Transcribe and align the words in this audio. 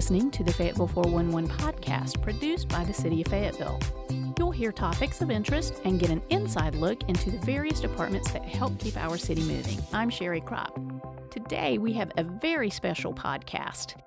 listening 0.00 0.30
to 0.30 0.42
the 0.42 0.52
Fayetteville 0.54 0.86
411 0.86 1.46
podcast 1.58 2.22
produced 2.22 2.70
by 2.70 2.82
the 2.84 2.92
City 2.94 3.20
of 3.20 3.28
Fayetteville. 3.28 3.78
You'll 4.38 4.50
hear 4.50 4.72
topics 4.72 5.20
of 5.20 5.30
interest 5.30 5.82
and 5.84 6.00
get 6.00 6.08
an 6.08 6.22
inside 6.30 6.74
look 6.74 7.06
into 7.06 7.30
the 7.30 7.36
various 7.40 7.80
departments 7.80 8.32
that 8.32 8.42
help 8.42 8.78
keep 8.78 8.96
our 8.96 9.18
city 9.18 9.42
moving. 9.42 9.78
I'm 9.92 10.08
Sherry 10.08 10.40
Kropp. 10.40 11.30
Today, 11.30 11.76
we 11.76 11.92
have 11.92 12.12
a 12.16 12.24
very 12.24 12.70
special 12.70 13.12
podcast. 13.12 14.00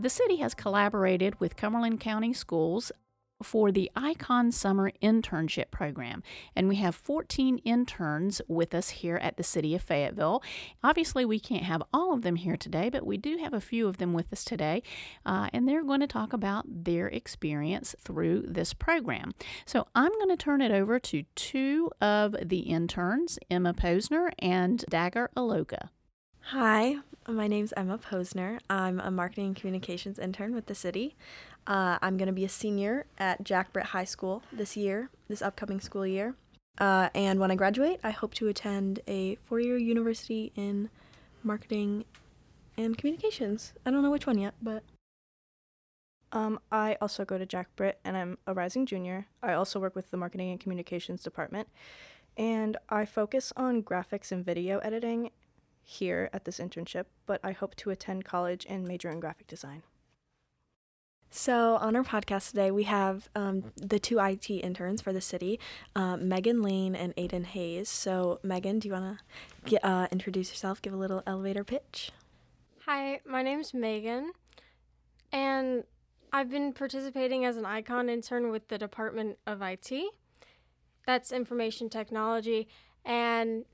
The 0.00 0.10
city 0.10 0.38
has 0.38 0.54
collaborated 0.54 1.38
with 1.38 1.54
Cumberland 1.54 2.00
County 2.00 2.32
Schools 2.32 2.90
for 3.42 3.70
the 3.70 3.90
Icon 3.94 4.52
Summer 4.52 4.90
Internship 5.02 5.70
Program. 5.70 6.22
And 6.56 6.68
we 6.68 6.76
have 6.76 6.94
14 6.94 7.58
interns 7.58 8.40
with 8.48 8.74
us 8.74 8.90
here 8.90 9.16
at 9.16 9.36
the 9.36 9.42
City 9.42 9.74
of 9.74 9.82
Fayetteville. 9.82 10.42
Obviously, 10.82 11.24
we 11.24 11.38
can't 11.38 11.64
have 11.64 11.82
all 11.92 12.12
of 12.12 12.22
them 12.22 12.36
here 12.36 12.56
today, 12.56 12.88
but 12.88 13.06
we 13.06 13.16
do 13.16 13.38
have 13.38 13.52
a 13.52 13.60
few 13.60 13.86
of 13.86 13.98
them 13.98 14.12
with 14.12 14.32
us 14.32 14.44
today. 14.44 14.82
Uh, 15.24 15.48
and 15.52 15.68
they're 15.68 15.84
going 15.84 16.00
to 16.00 16.06
talk 16.06 16.32
about 16.32 16.64
their 16.66 17.08
experience 17.08 17.94
through 18.00 18.42
this 18.42 18.74
program. 18.74 19.32
So 19.66 19.86
I'm 19.94 20.12
going 20.12 20.30
to 20.30 20.36
turn 20.36 20.60
it 20.60 20.72
over 20.72 20.98
to 20.98 21.24
two 21.34 21.90
of 22.00 22.36
the 22.42 22.60
interns, 22.60 23.38
Emma 23.50 23.74
Posner 23.74 24.30
and 24.38 24.84
Dagger 24.88 25.30
Aloka. 25.36 25.90
Hi, 26.52 26.96
my 27.28 27.46
name's 27.46 27.74
Emma 27.76 27.98
Posner. 27.98 28.58
I'm 28.70 28.98
a 29.00 29.10
marketing 29.10 29.48
and 29.48 29.56
communications 29.56 30.18
intern 30.18 30.54
with 30.54 30.64
the 30.64 30.74
city. 30.74 31.14
Uh, 31.68 31.98
I'm 32.00 32.16
going 32.16 32.28
to 32.28 32.32
be 32.32 32.46
a 32.46 32.48
senior 32.48 33.04
at 33.18 33.44
Jack 33.44 33.74
Britt 33.74 33.86
High 33.86 34.04
School 34.04 34.42
this 34.50 34.74
year, 34.74 35.10
this 35.28 35.42
upcoming 35.42 35.80
school 35.80 36.06
year. 36.06 36.34
Uh, 36.78 37.10
and 37.14 37.38
when 37.38 37.50
I 37.50 37.56
graduate, 37.56 38.00
I 38.02 38.10
hope 38.10 38.32
to 38.34 38.48
attend 38.48 39.00
a 39.06 39.34
four 39.44 39.60
year 39.60 39.76
university 39.76 40.50
in 40.56 40.88
marketing 41.42 42.06
and 42.78 42.96
communications. 42.96 43.74
I 43.84 43.90
don't 43.90 44.02
know 44.02 44.10
which 44.10 44.26
one 44.26 44.38
yet, 44.38 44.54
but. 44.62 44.82
Um, 46.30 46.60
I 46.70 46.96
also 47.00 47.24
go 47.24 47.38
to 47.38 47.46
Jack 47.46 47.74
Britt 47.74 48.00
and 48.04 48.16
I'm 48.16 48.38
a 48.46 48.52
rising 48.52 48.84
junior. 48.84 49.26
I 49.42 49.54
also 49.54 49.80
work 49.80 49.94
with 49.94 50.10
the 50.10 50.18
marketing 50.18 50.50
and 50.50 50.60
communications 50.60 51.22
department. 51.22 51.68
And 52.36 52.76
I 52.88 53.04
focus 53.04 53.52
on 53.56 53.82
graphics 53.82 54.30
and 54.30 54.44
video 54.44 54.78
editing 54.78 55.30
here 55.82 56.28
at 56.32 56.44
this 56.44 56.58
internship, 56.58 57.06
but 57.26 57.40
I 57.42 57.52
hope 57.52 57.76
to 57.76 57.90
attend 57.90 58.26
college 58.26 58.66
and 58.68 58.86
major 58.86 59.10
in 59.10 59.20
graphic 59.20 59.46
design. 59.46 59.82
So, 61.30 61.76
on 61.76 61.94
our 61.94 62.02
podcast 62.02 62.50
today, 62.50 62.70
we 62.70 62.84
have 62.84 63.28
um, 63.34 63.64
the 63.76 63.98
two 63.98 64.18
IT 64.18 64.48
interns 64.48 65.02
for 65.02 65.12
the 65.12 65.20
city, 65.20 65.60
uh, 65.94 66.16
Megan 66.16 66.62
Lane 66.62 66.96
and 66.96 67.14
Aiden 67.16 67.44
Hayes. 67.44 67.90
So, 67.90 68.40
Megan, 68.42 68.78
do 68.78 68.88
you 68.88 68.94
want 68.94 69.18
to 69.66 69.86
uh, 69.86 70.08
introduce 70.10 70.48
yourself, 70.48 70.80
give 70.80 70.94
a 70.94 70.96
little 70.96 71.22
elevator 71.26 71.64
pitch? 71.64 72.12
Hi, 72.86 73.20
my 73.26 73.42
name's 73.42 73.74
Megan, 73.74 74.32
and 75.30 75.84
I've 76.32 76.48
been 76.48 76.72
participating 76.72 77.44
as 77.44 77.58
an 77.58 77.66
icon 77.66 78.08
intern 78.08 78.50
with 78.50 78.68
the 78.68 78.78
Department 78.78 79.38
of 79.46 79.60
IT. 79.60 79.92
That's 81.06 81.30
information 81.30 81.90
technology, 81.90 82.68
and 83.04 83.66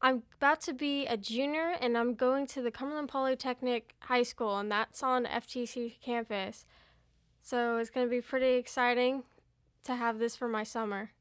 I'm 0.00 0.22
about 0.40 0.62
to 0.62 0.72
be 0.72 1.06
a 1.06 1.18
junior, 1.18 1.74
and 1.78 1.98
I'm 1.98 2.14
going 2.14 2.46
to 2.48 2.62
the 2.62 2.70
Cumberland 2.70 3.10
Polytechnic 3.10 3.94
High 4.00 4.22
School, 4.22 4.58
and 4.58 4.72
that's 4.72 5.02
on 5.02 5.26
FTC 5.26 6.00
campus. 6.00 6.64
So 7.46 7.76
it's 7.76 7.90
going 7.90 8.04
to 8.04 8.10
be 8.10 8.20
pretty 8.20 8.54
exciting 8.54 9.22
to 9.84 9.94
have 9.94 10.18
this 10.18 10.34
for 10.34 10.48
my 10.48 10.64
summer. 10.64 11.12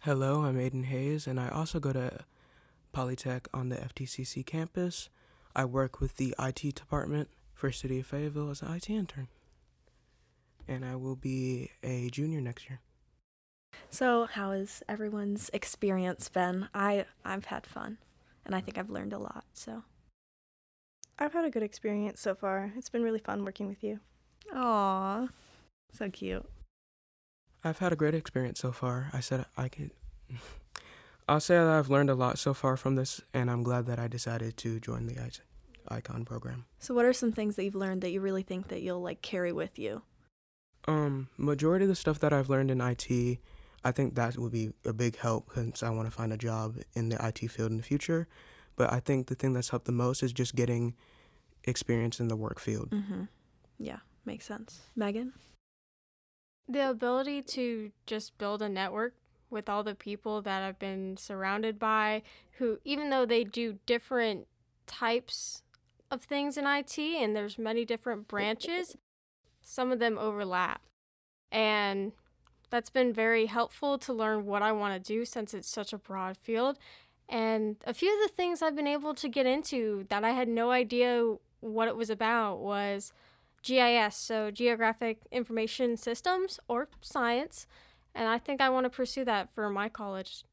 Hello, 0.00 0.42
I'm 0.42 0.56
Aiden 0.56 0.86
Hayes, 0.86 1.28
and 1.28 1.38
I 1.38 1.48
also 1.48 1.78
go 1.78 1.92
to 1.92 2.24
Polytech 2.92 3.46
on 3.54 3.68
the 3.68 3.76
FTCC 3.76 4.44
campus. 4.44 5.10
I 5.54 5.64
work 5.64 6.00
with 6.00 6.16
the 6.16 6.34
IT 6.40 6.74
department 6.74 7.28
for 7.54 7.70
City 7.70 8.00
of 8.00 8.06
Fayetteville 8.08 8.50
as 8.50 8.62
an 8.62 8.74
IT 8.74 8.90
intern. 8.90 9.28
And 10.66 10.84
I 10.84 10.96
will 10.96 11.14
be 11.14 11.70
a 11.84 12.10
junior 12.10 12.40
next 12.40 12.68
year. 12.68 12.80
So, 13.90 14.26
how 14.26 14.50
has 14.50 14.82
everyone's 14.88 15.50
experience 15.52 16.28
been? 16.30 16.68
I 16.74 17.04
I've 17.24 17.44
had 17.44 17.64
fun, 17.64 17.98
and 18.44 18.56
I 18.56 18.60
think 18.60 18.76
I've 18.76 18.90
learned 18.90 19.12
a 19.12 19.20
lot. 19.20 19.44
So, 19.52 19.84
I've 21.16 21.32
had 21.32 21.44
a 21.44 21.50
good 21.50 21.62
experience 21.62 22.20
so 22.20 22.34
far. 22.34 22.72
It's 22.76 22.90
been 22.90 23.04
really 23.04 23.20
fun 23.20 23.44
working 23.44 23.68
with 23.68 23.84
you. 23.84 24.00
Aw, 24.54 25.28
so 25.90 26.10
cute. 26.10 26.44
I've 27.64 27.78
had 27.78 27.92
a 27.92 27.96
great 27.96 28.14
experience 28.14 28.60
so 28.60 28.72
far. 28.72 29.10
I 29.12 29.20
said 29.20 29.46
I 29.56 29.68
could. 29.68 29.90
I'll 31.28 31.40
say 31.40 31.54
that 31.54 31.68
I've 31.68 31.88
learned 31.88 32.10
a 32.10 32.14
lot 32.14 32.38
so 32.38 32.52
far 32.52 32.76
from 32.76 32.96
this, 32.96 33.20
and 33.32 33.50
I'm 33.50 33.62
glad 33.62 33.86
that 33.86 33.98
I 33.98 34.08
decided 34.08 34.56
to 34.58 34.80
join 34.80 35.06
the 35.06 35.16
Icon 35.88 36.24
program. 36.24 36.64
So, 36.78 36.94
what 36.94 37.04
are 37.04 37.12
some 37.12 37.32
things 37.32 37.56
that 37.56 37.64
you've 37.64 37.76
learned 37.76 38.02
that 38.02 38.10
you 38.10 38.20
really 38.20 38.42
think 38.42 38.68
that 38.68 38.82
you'll 38.82 39.00
like 39.00 39.22
carry 39.22 39.52
with 39.52 39.78
you? 39.78 40.02
Um, 40.88 41.28
majority 41.36 41.84
of 41.84 41.88
the 41.88 41.94
stuff 41.94 42.18
that 42.20 42.32
I've 42.32 42.50
learned 42.50 42.70
in 42.70 42.80
IT, 42.80 43.38
I 43.84 43.92
think 43.92 44.16
that 44.16 44.36
would 44.36 44.52
be 44.52 44.72
a 44.84 44.92
big 44.92 45.16
help 45.16 45.50
since 45.54 45.82
I 45.82 45.90
want 45.90 46.08
to 46.08 46.10
find 46.10 46.32
a 46.32 46.36
job 46.36 46.76
in 46.94 47.08
the 47.08 47.24
IT 47.24 47.48
field 47.50 47.70
in 47.70 47.76
the 47.76 47.82
future. 47.84 48.26
But 48.74 48.92
I 48.92 48.98
think 48.98 49.28
the 49.28 49.34
thing 49.34 49.52
that's 49.52 49.68
helped 49.68 49.86
the 49.86 49.92
most 49.92 50.22
is 50.22 50.32
just 50.32 50.56
getting 50.56 50.94
experience 51.64 52.18
in 52.18 52.28
the 52.28 52.36
work 52.36 52.58
field. 52.58 52.90
Mm-hmm. 52.90 53.24
Yeah. 53.78 53.98
Makes 54.24 54.46
sense. 54.46 54.82
Megan? 54.94 55.32
The 56.68 56.90
ability 56.90 57.42
to 57.42 57.90
just 58.06 58.38
build 58.38 58.62
a 58.62 58.68
network 58.68 59.14
with 59.50 59.68
all 59.68 59.82
the 59.82 59.94
people 59.94 60.40
that 60.42 60.62
I've 60.62 60.78
been 60.78 61.16
surrounded 61.16 61.78
by, 61.78 62.22
who, 62.52 62.78
even 62.84 63.10
though 63.10 63.26
they 63.26 63.44
do 63.44 63.78
different 63.84 64.46
types 64.86 65.62
of 66.10 66.22
things 66.22 66.56
in 66.56 66.66
IT 66.66 66.98
and 66.98 67.34
there's 67.36 67.58
many 67.58 67.84
different 67.84 68.28
branches, 68.28 68.96
some 69.60 69.92
of 69.92 69.98
them 69.98 70.18
overlap. 70.18 70.82
And 71.50 72.12
that's 72.70 72.90
been 72.90 73.12
very 73.12 73.46
helpful 73.46 73.98
to 73.98 74.12
learn 74.12 74.46
what 74.46 74.62
I 74.62 74.72
want 74.72 74.94
to 74.94 75.12
do 75.12 75.24
since 75.24 75.52
it's 75.52 75.68
such 75.68 75.92
a 75.92 75.98
broad 75.98 76.38
field. 76.38 76.78
And 77.28 77.76
a 77.86 77.94
few 77.94 78.12
of 78.12 78.28
the 78.28 78.34
things 78.34 78.62
I've 78.62 78.76
been 78.76 78.86
able 78.86 79.14
to 79.14 79.28
get 79.28 79.46
into 79.46 80.06
that 80.08 80.24
I 80.24 80.30
had 80.30 80.48
no 80.48 80.70
idea 80.70 81.36
what 81.60 81.88
it 81.88 81.96
was 81.96 82.10
about 82.10 82.60
was 82.60 83.12
GIS, 83.62 84.16
so 84.16 84.50
Geographic 84.50 85.20
Information 85.30 85.96
Systems 85.96 86.58
or 86.68 86.88
science. 87.00 87.66
And 88.14 88.28
I 88.28 88.38
think 88.38 88.60
I 88.60 88.68
want 88.68 88.84
to 88.84 88.90
pursue 88.90 89.24
that 89.24 89.48
for 89.54 89.70
my 89.70 89.88
college. 89.88 90.44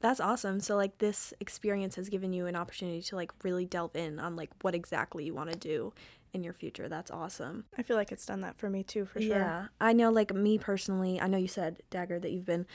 That's 0.00 0.20
awesome. 0.20 0.60
So 0.60 0.76
like 0.76 0.98
this 0.98 1.34
experience 1.40 1.96
has 1.96 2.08
given 2.08 2.32
you 2.32 2.46
an 2.46 2.54
opportunity 2.54 3.02
to 3.02 3.16
like 3.16 3.32
really 3.42 3.64
delve 3.64 3.96
in 3.96 4.20
on 4.20 4.36
like 4.36 4.50
what 4.62 4.74
exactly 4.74 5.24
you 5.24 5.34
want 5.34 5.50
to 5.50 5.58
do 5.58 5.92
in 6.32 6.44
your 6.44 6.52
future. 6.52 6.88
That's 6.88 7.10
awesome. 7.10 7.64
I 7.76 7.82
feel 7.82 7.96
like 7.96 8.12
it's 8.12 8.26
done 8.26 8.40
that 8.42 8.56
for 8.58 8.68
me 8.68 8.82
too, 8.82 9.04
for 9.04 9.20
sure. 9.20 9.36
Yeah, 9.36 9.66
I 9.80 9.92
know. 9.92 10.10
Like 10.10 10.34
me 10.34 10.58
personally, 10.58 11.20
I 11.20 11.26
know 11.26 11.38
you 11.38 11.48
said 11.48 11.82
Dagger 11.90 12.18
that 12.18 12.30
you've 12.30 12.46
been 12.46 12.66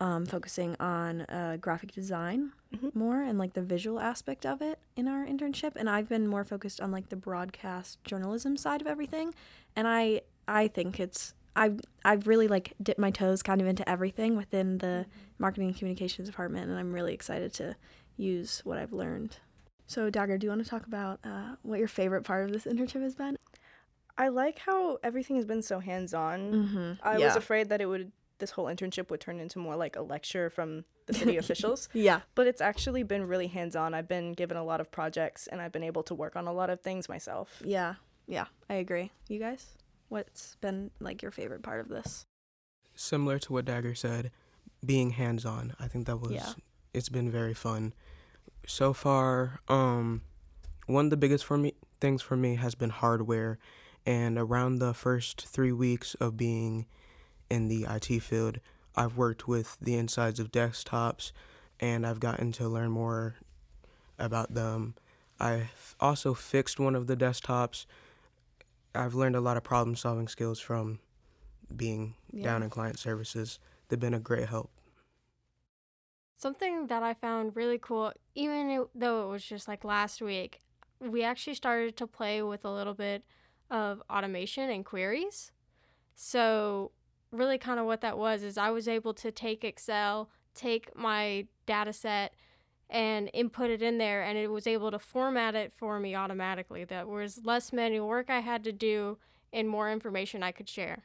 um, 0.00 0.26
focusing 0.26 0.76
on 0.80 1.22
uh, 1.22 1.58
graphic 1.60 1.92
design 1.92 2.52
mm-hmm. 2.74 2.98
more 2.98 3.22
and 3.22 3.38
like 3.38 3.54
the 3.54 3.62
visual 3.62 4.00
aspect 4.00 4.46
of 4.46 4.62
it 4.62 4.78
in 4.96 5.08
our 5.08 5.26
internship, 5.26 5.72
and 5.76 5.88
I've 5.88 6.08
been 6.08 6.26
more 6.26 6.44
focused 6.44 6.80
on 6.80 6.90
like 6.90 7.08
the 7.08 7.16
broadcast 7.16 8.02
journalism 8.04 8.56
side 8.56 8.80
of 8.80 8.86
everything. 8.86 9.34
And 9.76 9.86
I 9.86 10.22
I 10.48 10.68
think 10.68 10.98
it's 10.98 11.34
I've 11.54 11.80
I've 12.04 12.26
really 12.26 12.48
like 12.48 12.74
dipped 12.82 13.00
my 13.00 13.10
toes 13.10 13.42
kind 13.42 13.60
of 13.60 13.66
into 13.66 13.88
everything 13.88 14.36
within 14.36 14.78
the 14.78 14.86
mm-hmm. 14.86 15.10
marketing 15.38 15.68
and 15.68 15.76
communications 15.76 16.28
department, 16.28 16.70
and 16.70 16.78
I'm 16.78 16.92
really 16.92 17.14
excited 17.14 17.52
to 17.54 17.76
use 18.16 18.60
what 18.64 18.78
I've 18.78 18.92
learned. 18.92 19.38
So, 19.86 20.10
Dagger, 20.10 20.38
do 20.38 20.46
you 20.46 20.50
want 20.50 20.64
to 20.64 20.68
talk 20.68 20.86
about 20.86 21.20
uh, 21.24 21.56
what 21.62 21.78
your 21.78 21.88
favorite 21.88 22.22
part 22.22 22.44
of 22.44 22.52
this 22.52 22.64
internship 22.64 23.02
has 23.02 23.14
been? 23.14 23.36
I 24.16 24.28
like 24.28 24.58
how 24.58 24.98
everything 25.02 25.36
has 25.36 25.44
been 25.44 25.62
so 25.62 25.80
hands 25.80 26.14
on. 26.14 26.52
Mm-hmm. 26.52 26.92
I 27.02 27.16
yeah. 27.18 27.26
was 27.26 27.36
afraid 27.36 27.68
that 27.70 27.80
it 27.80 27.86
would 27.86 28.12
this 28.38 28.50
whole 28.50 28.66
internship 28.66 29.08
would 29.08 29.20
turn 29.20 29.38
into 29.38 29.60
more 29.60 29.76
like 29.76 29.94
a 29.94 30.02
lecture 30.02 30.50
from 30.50 30.84
the 31.06 31.14
city 31.14 31.36
officials. 31.38 31.88
Yeah. 31.92 32.20
But 32.34 32.48
it's 32.48 32.60
actually 32.60 33.04
been 33.04 33.28
really 33.28 33.46
hands 33.46 33.76
on. 33.76 33.94
I've 33.94 34.08
been 34.08 34.32
given 34.32 34.56
a 34.56 34.64
lot 34.64 34.80
of 34.80 34.90
projects 34.90 35.46
and 35.46 35.60
I've 35.60 35.70
been 35.70 35.84
able 35.84 36.02
to 36.04 36.14
work 36.14 36.34
on 36.34 36.48
a 36.48 36.52
lot 36.52 36.68
of 36.68 36.80
things 36.80 37.08
myself. 37.08 37.62
Yeah. 37.64 37.94
Yeah. 38.26 38.46
I 38.68 38.74
agree. 38.74 39.12
You 39.28 39.38
guys? 39.38 39.76
What's 40.08 40.56
been 40.56 40.90
like 40.98 41.22
your 41.22 41.30
favorite 41.30 41.62
part 41.62 41.80
of 41.80 41.88
this? 41.88 42.26
Similar 42.96 43.38
to 43.38 43.52
what 43.52 43.64
Dagger 43.64 43.94
said, 43.94 44.32
being 44.84 45.10
hands 45.10 45.46
on. 45.46 45.74
I 45.78 45.86
think 45.86 46.06
that 46.06 46.18
was 46.18 46.32
yeah. 46.32 46.52
it's 46.92 47.08
been 47.08 47.30
very 47.30 47.54
fun 47.54 47.94
so 48.66 48.92
far, 48.92 49.60
um, 49.68 50.22
one 50.86 51.06
of 51.06 51.10
the 51.10 51.16
biggest 51.16 51.44
for 51.44 51.56
me 51.56 51.74
things 52.00 52.20
for 52.22 52.36
me 52.36 52.56
has 52.56 52.74
been 52.74 52.90
hardware, 52.90 53.58
and 54.04 54.36
around 54.36 54.78
the 54.78 54.92
first 54.92 55.46
three 55.46 55.72
weeks 55.72 56.14
of 56.14 56.36
being 56.36 56.86
in 57.48 57.68
the 57.68 57.86
IT 57.88 58.20
field, 58.22 58.58
I've 58.96 59.16
worked 59.16 59.46
with 59.46 59.76
the 59.80 59.94
insides 59.94 60.40
of 60.40 60.50
desktops, 60.50 61.32
and 61.78 62.06
I've 62.06 62.20
gotten 62.20 62.50
to 62.52 62.68
learn 62.68 62.90
more 62.90 63.36
about 64.18 64.54
them. 64.54 64.94
I've 65.38 65.96
also 66.00 66.34
fixed 66.34 66.78
one 66.78 66.94
of 66.94 67.06
the 67.06 67.16
desktops. 67.16 67.86
I've 68.94 69.14
learned 69.14 69.36
a 69.36 69.40
lot 69.40 69.56
of 69.56 69.62
problem 69.62 69.96
solving 69.96 70.28
skills 70.28 70.60
from 70.60 70.98
being 71.74 72.14
yeah. 72.30 72.44
down 72.44 72.62
in 72.62 72.70
client 72.70 72.98
services. 72.98 73.58
They've 73.88 73.98
been 73.98 74.14
a 74.14 74.20
great 74.20 74.48
help. 74.48 74.70
Something 76.42 76.88
that 76.88 77.04
I 77.04 77.14
found 77.14 77.54
really 77.54 77.78
cool, 77.78 78.12
even 78.34 78.86
though 78.96 79.22
it 79.22 79.30
was 79.30 79.44
just 79.44 79.68
like 79.68 79.84
last 79.84 80.20
week, 80.20 80.60
we 80.98 81.22
actually 81.22 81.54
started 81.54 81.96
to 81.98 82.06
play 82.08 82.42
with 82.42 82.64
a 82.64 82.70
little 82.72 82.94
bit 82.94 83.22
of 83.70 84.02
automation 84.10 84.68
and 84.68 84.84
queries. 84.84 85.52
So, 86.16 86.90
really, 87.30 87.58
kind 87.58 87.78
of 87.78 87.86
what 87.86 88.00
that 88.00 88.18
was 88.18 88.42
is 88.42 88.58
I 88.58 88.70
was 88.70 88.88
able 88.88 89.14
to 89.14 89.30
take 89.30 89.62
Excel, 89.62 90.30
take 90.52 90.90
my 90.96 91.46
data 91.64 91.92
set, 91.92 92.34
and 92.90 93.30
input 93.32 93.70
it 93.70 93.80
in 93.80 93.98
there, 93.98 94.24
and 94.24 94.36
it 94.36 94.50
was 94.50 94.66
able 94.66 94.90
to 94.90 94.98
format 94.98 95.54
it 95.54 95.72
for 95.72 96.00
me 96.00 96.16
automatically. 96.16 96.82
That 96.82 97.06
was 97.06 97.42
less 97.44 97.72
manual 97.72 98.08
work 98.08 98.30
I 98.30 98.40
had 98.40 98.64
to 98.64 98.72
do 98.72 99.18
and 99.52 99.68
more 99.68 99.92
information 99.92 100.42
I 100.42 100.50
could 100.50 100.68
share. 100.68 101.04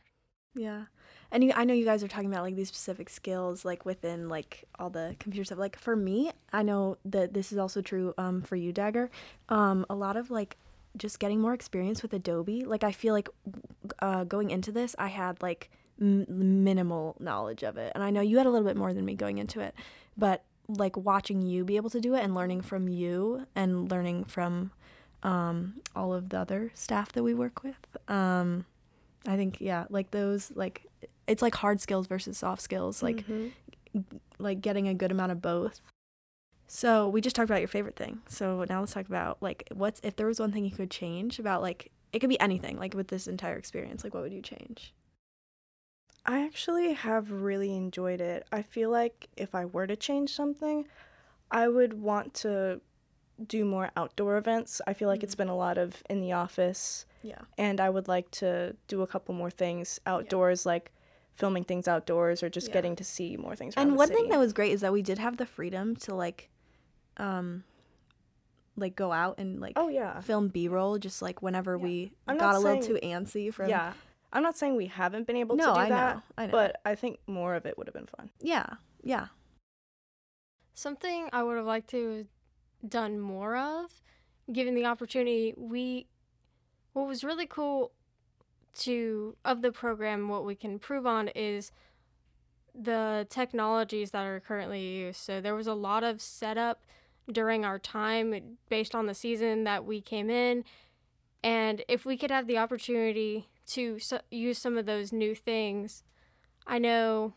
Yeah. 0.57 0.85
And 1.31 1.43
you, 1.43 1.51
I 1.55 1.65
know 1.65 1.73
you 1.73 1.85
guys 1.85 2.03
are 2.03 2.07
talking 2.07 2.31
about 2.31 2.43
like 2.43 2.55
these 2.55 2.69
specific 2.69 3.09
skills 3.09 3.65
like 3.65 3.85
within 3.85 4.29
like 4.29 4.63
all 4.79 4.89
the 4.89 5.15
computer 5.19 5.43
stuff. 5.43 5.59
Like 5.59 5.77
for 5.77 5.95
me, 5.95 6.31
I 6.53 6.63
know 6.63 6.97
that 7.05 7.33
this 7.33 7.51
is 7.51 7.57
also 7.57 7.81
true 7.81 8.13
um, 8.17 8.41
for 8.41 8.55
you, 8.55 8.71
Dagger. 8.71 9.09
Um, 9.49 9.85
a 9.89 9.95
lot 9.95 10.15
of 10.17 10.31
like 10.31 10.57
just 10.97 11.19
getting 11.19 11.39
more 11.39 11.53
experience 11.53 12.01
with 12.01 12.13
Adobe. 12.13 12.63
Like 12.63 12.83
I 12.83 12.91
feel 12.91 13.13
like 13.13 13.29
uh, 13.99 14.23
going 14.23 14.51
into 14.51 14.71
this, 14.71 14.95
I 14.97 15.07
had 15.07 15.41
like 15.41 15.69
m- 16.01 16.63
minimal 16.63 17.17
knowledge 17.19 17.63
of 17.63 17.77
it, 17.77 17.91
and 17.93 18.03
I 18.03 18.09
know 18.09 18.21
you 18.21 18.37
had 18.37 18.47
a 18.47 18.49
little 18.49 18.67
bit 18.67 18.77
more 18.77 18.93
than 18.93 19.05
me 19.05 19.15
going 19.15 19.37
into 19.37 19.59
it. 19.59 19.75
But 20.17 20.43
like 20.69 20.97
watching 20.97 21.41
you 21.41 21.63
be 21.65 21.75
able 21.75 21.89
to 21.89 22.01
do 22.01 22.15
it 22.15 22.23
and 22.23 22.33
learning 22.33 22.61
from 22.61 22.87
you 22.87 23.45
and 23.55 23.89
learning 23.91 24.25
from 24.25 24.71
um, 25.23 25.81
all 25.95 26.13
of 26.13 26.29
the 26.29 26.39
other 26.39 26.71
staff 26.73 27.11
that 27.13 27.23
we 27.23 27.33
work 27.33 27.63
with. 27.63 27.77
Um, 28.07 28.65
I 29.25 29.35
think 29.35 29.57
yeah, 29.59 29.85
like 29.89 30.11
those 30.11 30.51
like 30.55 30.85
it's 31.27 31.41
like 31.41 31.55
hard 31.55 31.81
skills 31.81 32.07
versus 32.07 32.37
soft 32.37 32.61
skills, 32.61 33.01
like 33.03 33.25
Mm-hmm. 33.27 33.99
like 34.39 34.61
getting 34.61 34.87
a 34.87 34.93
good 34.93 35.11
amount 35.11 35.31
of 35.31 35.41
both. 35.41 35.81
So 36.67 37.07
we 37.07 37.21
just 37.21 37.35
talked 37.35 37.49
about 37.49 37.61
your 37.61 37.67
favorite 37.67 37.95
thing. 37.95 38.21
So 38.27 38.65
now 38.69 38.81
let's 38.81 38.93
talk 38.93 39.07
about 39.07 39.41
like 39.41 39.67
what's 39.73 39.99
if 40.03 40.15
there 40.15 40.27
was 40.27 40.39
one 40.39 40.51
thing 40.51 40.65
you 40.65 40.71
could 40.71 40.91
change 40.91 41.39
about 41.39 41.61
like 41.61 41.91
it 42.13 42.19
could 42.19 42.29
be 42.29 42.39
anything 42.39 42.77
like 42.77 42.93
with 42.93 43.07
this 43.07 43.27
entire 43.27 43.55
experience. 43.55 44.03
Like 44.03 44.13
what 44.13 44.23
would 44.23 44.33
you 44.33 44.41
change? 44.41 44.93
I 46.25 46.43
actually 46.43 46.91
have 46.93 47.31
really 47.31 47.73
enjoyed 47.73 48.19
it. 48.19 48.45
I 48.51 48.61
feel 48.61 48.89
like 48.89 49.29
if 49.37 49.55
I 49.55 49.65
were 49.65 49.87
to 49.87 49.95
change 49.95 50.33
something, 50.33 50.85
I 51.49 51.69
would 51.69 51.93
want 52.01 52.33
to 52.35 52.81
do 53.45 53.65
more 53.65 53.91
outdoor 53.95 54.37
events. 54.37 54.81
I 54.87 54.93
feel 54.93 55.07
like 55.07 55.23
it's 55.23 55.35
been 55.35 55.49
a 55.49 55.55
lot 55.55 55.77
of 55.77 56.01
in 56.09 56.21
the 56.21 56.31
office, 56.33 57.05
Yeah. 57.21 57.41
and 57.57 57.79
I 57.79 57.89
would 57.89 58.07
like 58.07 58.31
to 58.31 58.75
do 58.87 59.01
a 59.03 59.07
couple 59.07 59.35
more 59.35 59.51
things 59.51 59.99
outdoors, 60.05 60.65
like 60.65 60.91
filming 61.35 61.63
things 61.63 61.87
outdoors 61.87 62.41
or 62.41 62.49
just 62.49 62.67
Yeah. 62.69 62.73
getting 62.73 62.95
to 62.95 63.03
see 63.03 63.37
more 63.37 63.55
things. 63.55 63.75
And 63.77 63.91
the 63.91 63.95
one 63.95 64.07
thing 64.09 64.29
that 64.29 64.39
was 64.39 64.53
great 64.53 64.71
is 64.71 64.81
that 64.81 64.91
we 64.91 65.01
did 65.03 65.19
have 65.19 65.37
the 65.37 65.45
freedom 65.45 65.95
to 65.97 66.15
like 66.15 66.49
um 67.17 67.63
like 68.75 68.95
go 68.95 69.11
out 69.11 69.39
and 69.39 69.59
like 69.59 69.73
oh 69.75 69.87
yeah, 69.89 70.19
film 70.21 70.47
B-roll 70.49 70.97
just 70.97 71.21
like 71.21 71.41
whenever 71.41 71.77
Yeah. 71.77 71.83
we 71.83 72.13
I'm 72.27 72.37
got 72.37 72.53
not 72.53 72.55
a 72.55 72.59
little 72.59 72.81
saying- 72.81 72.99
too 72.99 73.05
antsy 73.05 73.53
from 73.53 73.69
yeah. 73.69 73.93
I'm 74.33 74.43
not 74.43 74.57
saying 74.57 74.75
we 74.75 74.87
haven't 74.87 75.25
been 75.25 75.37
able 75.37 75.55
No, 75.55 75.67
to 75.67 75.73
do 75.73 75.79
I 75.79 75.89
that, 75.89 76.15
know. 76.17 76.21
I 76.37 76.45
know. 76.47 76.51
but 76.51 76.81
I 76.85 76.95
think 76.95 77.19
more 77.27 77.55
of 77.55 77.65
it 77.65 77.77
would 77.77 77.87
have 77.87 77.93
been 77.93 78.07
fun. 78.07 78.29
yeah. 78.41 78.65
Yeah. 79.03 79.27
Something 80.73 81.29
I 81.33 81.43
would 81.43 81.57
have 81.57 81.65
liked 81.65 81.89
to 81.91 82.17
have 82.17 82.27
done 82.87 83.19
more 83.19 83.55
of, 83.55 84.01
given 84.51 84.75
the 84.75 84.85
opportunity, 84.85 85.53
we 85.57 86.07
what 86.93 87.07
was 87.07 87.23
really 87.23 87.45
cool 87.45 87.91
to 88.73 89.35
of 89.45 89.61
the 89.61 89.71
program 89.71 90.29
what 90.29 90.45
we 90.45 90.55
can 90.55 90.71
improve 90.71 91.05
on 91.05 91.27
is 91.29 91.71
the 92.73 93.25
technologies 93.29 94.11
that 94.11 94.25
are 94.25 94.39
currently 94.39 94.81
used. 94.81 95.19
So 95.19 95.41
there 95.41 95.55
was 95.55 95.67
a 95.67 95.73
lot 95.73 96.03
of 96.03 96.21
setup 96.21 96.83
during 97.31 97.65
our 97.65 97.77
time 97.79 98.57
based 98.69 98.95
on 98.95 99.05
the 99.05 99.13
season 99.13 99.63
that 99.65 99.85
we 99.85 100.01
came 100.01 100.29
in 100.29 100.63
and 101.43 101.83
if 101.87 102.05
we 102.05 102.17
could 102.17 102.31
have 102.31 102.47
the 102.47 102.57
opportunity 102.57 103.47
to 103.67 103.99
use 104.31 104.57
some 104.57 104.77
of 104.77 104.85
those 104.85 105.11
new 105.11 105.35
things, 105.35 106.03
I 106.65 106.79
know 106.79 107.33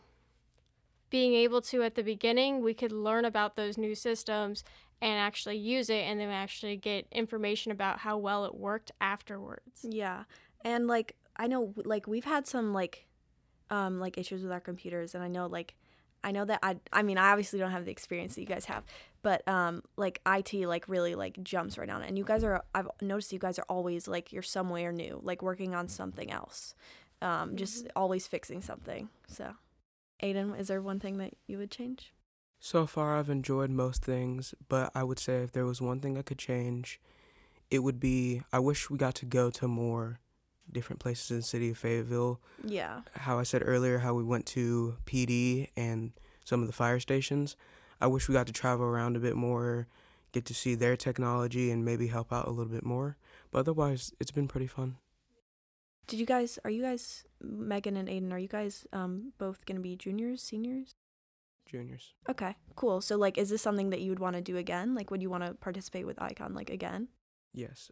being 1.09 1.33
able 1.33 1.61
to 1.61 1.83
at 1.83 1.95
the 1.95 2.03
beginning, 2.03 2.61
we 2.61 2.73
could 2.73 2.91
learn 2.91 3.25
about 3.25 3.55
those 3.55 3.77
new 3.77 3.95
systems 3.95 4.63
and 5.01 5.19
actually 5.19 5.57
use 5.57 5.89
it 5.89 6.03
and 6.03 6.19
then 6.19 6.29
actually 6.29 6.77
get 6.77 7.07
information 7.11 7.71
about 7.71 7.99
how 7.99 8.17
well 8.17 8.45
it 8.45 8.55
worked 8.55 8.91
afterwards. 9.01 9.83
Yeah. 9.83 10.23
And 10.63 10.87
like 10.87 11.15
I 11.35 11.47
know 11.47 11.73
like 11.77 12.07
we've 12.07 12.25
had 12.25 12.47
some 12.47 12.73
like 12.73 13.07
um 13.69 13.99
like 13.99 14.17
issues 14.17 14.43
with 14.43 14.51
our 14.51 14.59
computers 14.59 15.15
and 15.15 15.23
I 15.23 15.27
know 15.27 15.47
like 15.47 15.75
I 16.23 16.31
know 16.31 16.45
that 16.45 16.59
I 16.61 16.77
I 16.93 17.01
mean 17.01 17.17
I 17.17 17.31
obviously 17.31 17.57
don't 17.57 17.71
have 17.71 17.85
the 17.85 17.91
experience 17.91 18.35
that 18.35 18.41
you 18.41 18.47
guys 18.47 18.65
have, 18.65 18.83
but 19.23 19.47
um 19.47 19.81
like 19.97 20.21
IT 20.27 20.53
like 20.67 20.87
really 20.87 21.15
like 21.15 21.41
jumps 21.43 21.77
right 21.79 21.89
on 21.89 22.03
it. 22.03 22.07
And 22.07 22.17
you 22.17 22.23
guys 22.23 22.43
are 22.43 22.63
I've 22.75 22.89
noticed 23.01 23.33
you 23.33 23.39
guys 23.39 23.57
are 23.57 23.65
always 23.67 24.07
like 24.07 24.31
you're 24.31 24.43
somewhere 24.43 24.91
new, 24.91 25.19
like 25.23 25.41
working 25.41 25.73
on 25.73 25.87
something 25.87 26.31
else. 26.31 26.75
Um 27.23 27.55
just 27.55 27.87
always 27.95 28.27
fixing 28.27 28.61
something. 28.61 29.09
So 29.27 29.53
Aiden, 30.21 30.59
is 30.59 30.67
there 30.67 30.81
one 30.81 30.99
thing 30.99 31.17
that 31.17 31.33
you 31.47 31.57
would 31.57 31.71
change? 31.71 32.13
So 32.63 32.85
far, 32.85 33.17
I've 33.17 33.31
enjoyed 33.31 33.71
most 33.71 34.05
things, 34.05 34.53
but 34.69 34.91
I 34.93 35.03
would 35.03 35.17
say 35.17 35.41
if 35.41 35.51
there 35.51 35.65
was 35.65 35.81
one 35.81 35.99
thing 35.99 36.15
I 36.15 36.21
could 36.21 36.37
change, 36.37 37.01
it 37.71 37.79
would 37.79 37.99
be 37.99 38.43
I 38.53 38.59
wish 38.59 38.87
we 38.87 38.99
got 38.99 39.15
to 39.15 39.25
go 39.25 39.49
to 39.49 39.67
more 39.67 40.19
different 40.71 40.99
places 40.99 41.31
in 41.31 41.37
the 41.37 41.43
city 41.43 41.71
of 41.71 41.79
Fayetteville. 41.79 42.39
Yeah. 42.63 43.01
How 43.15 43.39
I 43.39 43.43
said 43.43 43.63
earlier, 43.65 43.97
how 43.97 44.13
we 44.13 44.23
went 44.23 44.45
to 44.47 44.95
PD 45.07 45.69
and 45.75 46.11
some 46.45 46.61
of 46.61 46.67
the 46.67 46.73
fire 46.73 46.99
stations. 46.99 47.55
I 47.99 48.05
wish 48.05 48.29
we 48.29 48.33
got 48.33 48.45
to 48.45 48.53
travel 48.53 48.85
around 48.85 49.15
a 49.15 49.19
bit 49.19 49.35
more, 49.35 49.87
get 50.31 50.45
to 50.45 50.53
see 50.53 50.75
their 50.75 50.95
technology, 50.95 51.71
and 51.71 51.83
maybe 51.83 52.07
help 52.07 52.31
out 52.31 52.45
a 52.45 52.51
little 52.51 52.71
bit 52.71 52.85
more. 52.85 53.17
But 53.49 53.59
otherwise, 53.59 54.13
it's 54.19 54.31
been 54.31 54.47
pretty 54.47 54.67
fun. 54.67 54.97
Did 56.05 56.19
you 56.19 56.27
guys 56.27 56.59
are 56.63 56.69
you 56.69 56.83
guys 56.83 57.23
Megan 57.41 57.97
and 57.97 58.07
Aiden, 58.07 58.31
are 58.31 58.37
you 58.37 58.47
guys 58.47 58.85
um 58.93 59.33
both 59.39 59.65
gonna 59.65 59.79
be 59.79 59.95
juniors, 59.95 60.43
seniors? 60.43 60.93
Juniors. 61.71 62.13
Okay, 62.29 62.55
cool. 62.75 62.99
So 62.99 63.15
like 63.15 63.37
is 63.37 63.49
this 63.49 63.61
something 63.61 63.91
that 63.91 64.01
you 64.01 64.09
would 64.09 64.19
want 64.19 64.35
to 64.35 64.41
do 64.41 64.57
again? 64.57 64.93
Like 64.93 65.09
would 65.09 65.21
you 65.21 65.29
want 65.29 65.45
to 65.45 65.53
participate 65.53 66.05
with 66.05 66.21
Icon 66.21 66.53
like 66.53 66.69
again? 66.69 67.07
Yes. 67.53 67.89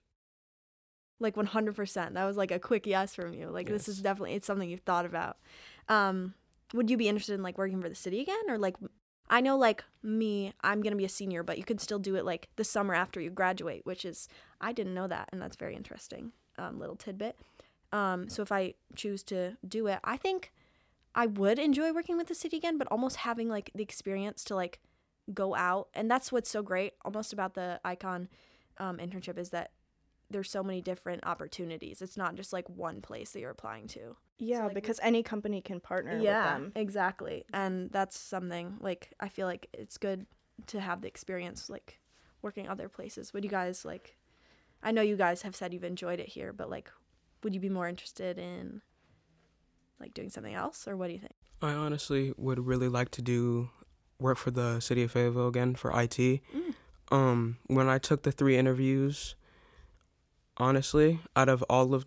Like 1.22 1.36
100%. 1.36 2.14
That 2.14 2.26
was 2.26 2.38
like 2.38 2.52
a 2.52 2.60
quick 2.60 2.86
yes 2.86 3.16
from 3.16 3.34
you. 3.34 3.48
Like 3.48 3.68
this 3.68 3.88
is 3.88 4.02
definitely 4.02 4.34
it's 4.34 4.46
something 4.46 4.70
you've 4.70 4.82
thought 4.82 5.06
about. 5.06 5.38
Um 5.88 6.34
would 6.74 6.90
you 6.90 6.98
be 6.98 7.08
interested 7.08 7.34
in 7.34 7.42
like 7.42 7.58
working 7.58 7.82
for 7.82 7.90
the 7.90 7.96
city 7.96 8.20
again 8.20 8.44
or 8.50 8.58
like 8.58 8.76
I 9.30 9.42
know 9.42 9.58
like 9.58 9.84
me, 10.04 10.54
I'm 10.62 10.82
going 10.82 10.92
to 10.92 10.98
be 10.98 11.06
a 11.06 11.10
senior, 11.10 11.44
but 11.44 11.58
you 11.58 11.64
could 11.64 11.80
still 11.80 12.00
do 12.00 12.16
it 12.16 12.26
like 12.26 12.50
the 12.56 12.64
summer 12.64 12.96
after 12.96 13.22
you 13.22 13.30
graduate, 13.30 13.86
which 13.86 14.04
is 14.04 14.28
I 14.60 14.74
didn't 14.74 14.94
know 14.94 15.08
that 15.08 15.30
and 15.32 15.42
that's 15.42 15.56
very 15.56 15.76
interesting. 15.76 16.34
Um 16.58 16.80
little 16.80 16.98
tidbit. 16.98 17.38
Um 17.94 18.28
so 18.28 18.42
if 18.42 18.52
I 18.52 18.74
choose 18.96 19.24
to 19.24 19.56
do 19.66 19.88
it, 19.88 20.00
I 20.04 20.18
think 20.18 20.52
I 21.16 21.26
would 21.26 21.60
enjoy 21.60 21.92
working 21.94 22.18
with 22.18 22.28
the 22.28 22.36
city 22.36 22.58
again, 22.58 22.78
but 22.78 22.88
almost 22.90 23.18
having 23.18 23.50
like 23.50 23.72
the 23.74 23.84
experience 23.84 24.44
to 24.46 24.56
like 24.56 24.80
go 25.34 25.56
out. 25.56 25.90
And 25.94 26.10
that's 26.10 26.32
what's 26.32 26.50
so 26.50 26.62
great 26.62 26.94
almost 27.04 27.34
about 27.34 27.54
the 27.54 27.80
icon 27.84 28.30
um, 28.78 28.98
internship 28.98 29.38
is 29.38 29.50
that 29.50 29.72
there's 30.30 30.50
so 30.50 30.64
many 30.64 30.82
different 30.82 31.26
opportunities. 31.26 32.02
It's 32.02 32.18
not 32.18 32.36
just 32.36 32.54
like 32.54 32.70
one 32.70 33.02
place 33.02 33.32
that 33.32 33.40
you're 33.40 33.50
applying 33.52 33.88
to. 33.88 34.16
Yeah, 34.38 34.66
like, 34.66 34.76
because 34.76 35.00
any 35.02 35.24
company 35.24 35.62
can 35.62 35.80
partner 35.80 36.16
with 36.16 36.24
them. 36.24 36.72
exactly. 36.76 37.46
And 37.54 37.92
that's 37.92 38.18
something 38.18 38.78
like 38.80 39.14
I 39.20 39.28
feel 39.28 39.48
like 39.48 39.68
it's 39.74 39.98
good 39.98 40.26
to 40.68 40.80
have 40.80 41.02
the 41.02 41.08
experience 41.08 41.70
like 41.70 42.00
working 42.42 42.68
other 42.68 42.88
places. 42.88 43.34
Would 43.34 43.44
you 43.44 43.50
guys 43.50 43.84
like 43.84 44.18
I 44.82 44.92
know 44.92 45.02
you 45.02 45.18
guys 45.18 45.42
have 45.42 45.56
said 45.56 45.74
you've 45.74 45.84
enjoyed 45.84 46.20
it 46.20 46.30
here, 46.30 46.54
but 46.54 46.70
like 46.70 46.90
would 47.44 47.54
you 47.54 47.60
be 47.60 47.70
more 47.70 47.88
interested 47.88 48.38
in 48.38 48.82
like 50.00 50.14
doing 50.14 50.30
something 50.30 50.54
else 50.54 50.88
or 50.88 50.96
what 50.98 51.08
do 51.08 51.14
you 51.14 51.20
think? 51.20 51.34
I 51.62 51.74
honestly 51.74 52.34
would 52.38 52.66
really 52.66 52.88
like 52.88 53.10
to 53.12 53.22
do 53.22 53.70
work 54.20 54.38
for 54.38 54.52
the 54.52 54.80
city 54.80 55.04
of 55.04 55.12
Fayetteville 55.12 55.48
again 55.48 55.76
for 55.76 55.92
IT. 55.92 56.18
Mm. 56.18 56.42
Um, 57.12 57.58
when 57.68 57.90
I 57.90 57.98
took 57.98 58.24
the 58.24 58.32
three 58.32 58.58
interviews, 58.58 59.36
honestly, 60.58 61.20
out 61.36 61.50
of 61.50 61.64
all 61.70 61.94
of 61.94 62.06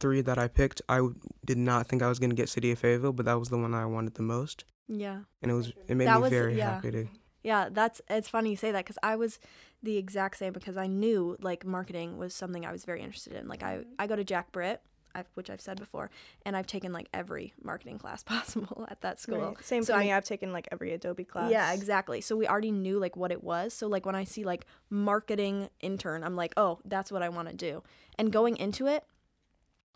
three 0.00 0.20
that 0.20 0.38
I 0.38 0.48
picked, 0.48 0.82
I 0.88 0.96
w- 0.96 1.14
did 1.44 1.58
not 1.58 1.86
think 1.88 2.02
I 2.02 2.08
was 2.08 2.18
gonna 2.18 2.34
get 2.34 2.48
city 2.48 2.70
of 2.70 2.78
Fayetteville, 2.78 3.12
but 3.12 3.26
that 3.26 3.38
was 3.38 3.48
the 3.48 3.58
one 3.58 3.74
I 3.74 3.86
wanted 3.86 4.14
the 4.14 4.22
most, 4.22 4.64
Yeah. 4.88 5.20
and 5.42 5.50
it 5.50 5.54
was 5.54 5.72
it 5.88 5.94
made 5.96 6.06
That 6.08 6.16
me 6.16 6.22
was- 6.22 6.30
very 6.30 6.56
yeah. 6.56 6.74
happy 6.74 6.90
to. 6.90 7.08
Yeah, 7.42 7.68
that's 7.70 8.00
it's 8.08 8.28
funny 8.28 8.50
you 8.50 8.56
say 8.56 8.72
that 8.72 8.84
because 8.84 8.98
I 9.02 9.16
was 9.16 9.38
the 9.82 9.96
exact 9.98 10.38
same 10.38 10.52
because 10.54 10.76
I 10.78 10.86
knew 10.86 11.36
like 11.40 11.64
marketing 11.66 12.16
was 12.16 12.34
something 12.34 12.64
I 12.64 12.72
was 12.72 12.84
very 12.86 13.02
interested 13.02 13.34
in. 13.34 13.48
Like 13.48 13.62
I 13.62 13.84
I 13.98 14.06
go 14.06 14.16
to 14.16 14.24
Jack 14.24 14.50
Britt, 14.50 14.82
I've, 15.14 15.28
which 15.34 15.50
I've 15.50 15.60
said 15.60 15.78
before, 15.78 16.10
and 16.44 16.56
I've 16.56 16.66
taken 16.66 16.92
like 16.92 17.08
every 17.14 17.52
marketing 17.62 17.98
class 18.04 18.22
possible 18.22 18.86
at 18.90 19.00
that 19.02 19.20
school. 19.20 19.38
Right. 19.40 19.64
Same 19.64 19.82
So 19.82 19.92
for 19.94 20.00
I- 20.00 20.04
me. 20.04 20.12
I've 20.12 20.24
taken 20.24 20.52
like 20.52 20.68
every 20.72 20.92
Adobe 20.92 21.24
class. 21.24 21.50
Yeah, 21.50 21.72
exactly. 21.72 22.20
So 22.20 22.36
we 22.36 22.46
already 22.48 22.70
knew 22.72 22.98
like 22.98 23.16
what 23.16 23.32
it 23.32 23.42
was. 23.44 23.72
So 23.74 23.86
like 23.86 24.04
when 24.06 24.14
I 24.14 24.24
see 24.24 24.44
like 24.44 24.66
marketing 24.90 25.68
intern, 25.80 26.24
I'm 26.24 26.34
like, 26.36 26.54
oh, 26.56 26.80
that's 26.84 27.12
what 27.12 27.22
I 27.22 27.28
want 27.28 27.48
to 27.48 27.54
do. 27.54 27.82
And 28.18 28.32
going 28.32 28.56
into 28.56 28.86
it, 28.86 29.04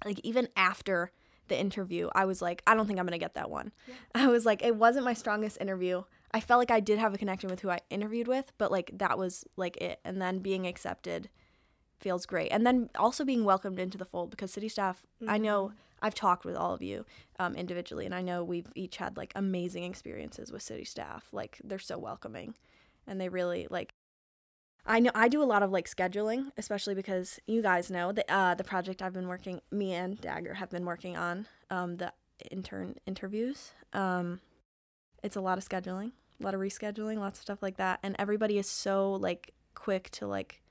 like 0.05 0.21
even 0.23 0.49
after 0.57 1.13
the 1.49 1.59
interview, 1.59 2.09
I 2.15 2.25
was 2.27 2.43
like, 2.43 2.63
I 2.67 2.75
don't 2.75 2.87
think 2.87 2.99
I'm 2.99 3.07
gonna 3.07 3.19
get 3.19 3.35
that 3.35 3.51
one. 3.51 3.73
I 4.15 4.27
was 4.29 4.45
like, 4.45 4.63
it 4.63 4.77
wasn't 4.77 5.05
my 5.05 5.15
strongest 5.15 5.59
interview. 5.61 6.03
I 6.31 6.41
felt 6.41 6.59
like 6.59 6.71
I 6.71 6.81
did 6.81 6.99
have 6.99 7.15
a 7.15 7.19
connection 7.19 7.49
with 7.49 7.61
who 7.61 7.71
I 7.71 7.81
interviewed 7.89 8.29
with, 8.29 8.53
but 8.59 8.71
like 8.71 8.91
that 8.99 9.17
was 9.17 9.45
like 9.57 9.77
it. 9.79 9.99
And 10.05 10.21
then 10.21 10.41
being 10.41 10.67
accepted 10.67 11.31
feels 11.99 12.27
great. 12.27 12.49
And 12.49 12.67
then 12.67 12.91
also 12.97 13.25
being 13.25 13.45
welcomed 13.45 13.79
into 13.79 13.99
the 13.99 14.05
fold 14.05 14.31
because 14.31 14.53
city 14.53 14.69
staff, 14.69 15.05
mm-hmm. 15.23 15.31
I 15.31 15.39
know 15.39 15.73
I've 16.01 16.15
talked 16.15 16.45
with 16.45 16.57
all 16.57 16.75
of 16.75 16.83
you 16.83 17.05
um, 17.39 17.55
individually, 17.55 18.07
and 18.07 18.15
I 18.15 18.23
know 18.23 18.45
we've 18.45 18.71
each 18.75 18.99
had 18.99 19.17
like 19.17 19.33
amazing 19.35 19.85
experiences 19.85 20.53
with 20.53 20.63
city 20.63 20.85
staff. 20.85 21.29
Like 21.33 21.59
they're 21.65 21.79
so 21.79 21.99
welcoming, 21.99 22.55
and 23.07 23.21
they 23.21 23.29
really 23.29 23.67
like. 23.71 23.95
I 24.87 25.01
know 25.01 25.11
I 25.15 25.29
do 25.29 25.43
a 25.43 25.45
lot 25.45 25.63
of 25.63 25.71
like 25.71 25.89
scheduling, 25.89 26.51
especially 26.57 26.95
because 26.95 27.39
you 27.47 27.63
guys 27.63 27.91
know 27.91 28.13
that 28.13 28.31
uh, 28.31 28.55
the 28.55 28.65
project 28.65 29.03
I've 29.03 29.13
been 29.13 29.29
working, 29.29 29.61
me 29.71 29.93
and 29.93 30.21
Dagger 30.21 30.55
have 30.55 30.71
been 30.71 30.85
working 30.85 31.17
on 31.17 31.47
um, 31.71 31.97
the 31.97 32.13
intern 32.51 32.95
interviews. 33.07 33.73
Um, 33.93 34.41
it's 35.23 35.37
a 35.37 35.41
lot 35.41 35.59
of 35.59 35.69
scheduling, 35.69 36.13
a 36.41 36.45
lot 36.45 36.55
of 36.55 36.61
rescheduling, 36.61 37.19
lots 37.19 37.41
of 37.41 37.43
stuff 37.43 37.63
like 37.63 37.77
that, 37.77 37.99
and 38.03 38.15
everybody 38.19 38.57
is 38.57 38.69
so 38.69 39.13
like 39.15 39.53
quick 39.75 40.11
to 40.11 40.27
like 40.27 40.63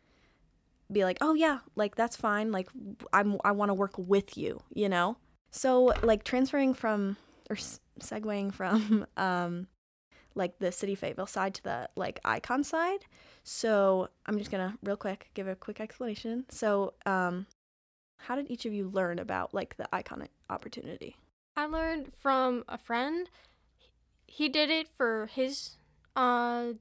be 0.91 1.03
like, 1.03 1.17
"Oh 1.21 1.33
yeah, 1.33 1.59
like 1.75 1.95
that's 1.95 2.15
fine. 2.15 2.51
Like 2.51 2.69
I'm 3.13 3.37
I 3.43 3.51
want 3.51 3.69
to 3.69 3.73
work 3.73 3.93
with 3.97 4.37
you," 4.37 4.61
you 4.73 4.89
know? 4.89 5.17
So 5.51 5.93
like 6.03 6.23
transferring 6.23 6.73
from 6.73 7.17
or 7.49 7.55
segueing 7.99 8.53
from 8.53 9.05
um 9.17 9.67
like 10.35 10.59
the 10.59 10.71
city 10.71 10.95
Fayetteville 10.95 11.27
side 11.27 11.53
to 11.55 11.63
the 11.63 11.89
like 11.95 12.19
icon 12.23 12.63
side. 12.63 13.05
So 13.43 14.09
I'm 14.25 14.37
just 14.37 14.51
gonna 14.51 14.77
real 14.83 14.97
quick 14.97 15.29
give 15.33 15.47
a 15.47 15.55
quick 15.55 15.79
explanation. 15.79 16.45
So 16.49 16.93
um 17.05 17.47
how 18.19 18.35
did 18.35 18.49
each 18.49 18.65
of 18.65 18.73
you 18.73 18.89
learn 18.89 19.19
about 19.19 19.53
like 19.53 19.77
the 19.77 19.87
icon 19.93 20.27
opportunity? 20.49 21.17
I 21.55 21.65
learned 21.65 22.11
from 22.19 22.63
a 22.67 22.77
friend. 22.77 23.29
He 24.27 24.49
did 24.49 24.69
it 24.69 24.87
for 24.95 25.27
his 25.33 25.77
uh 26.15 26.73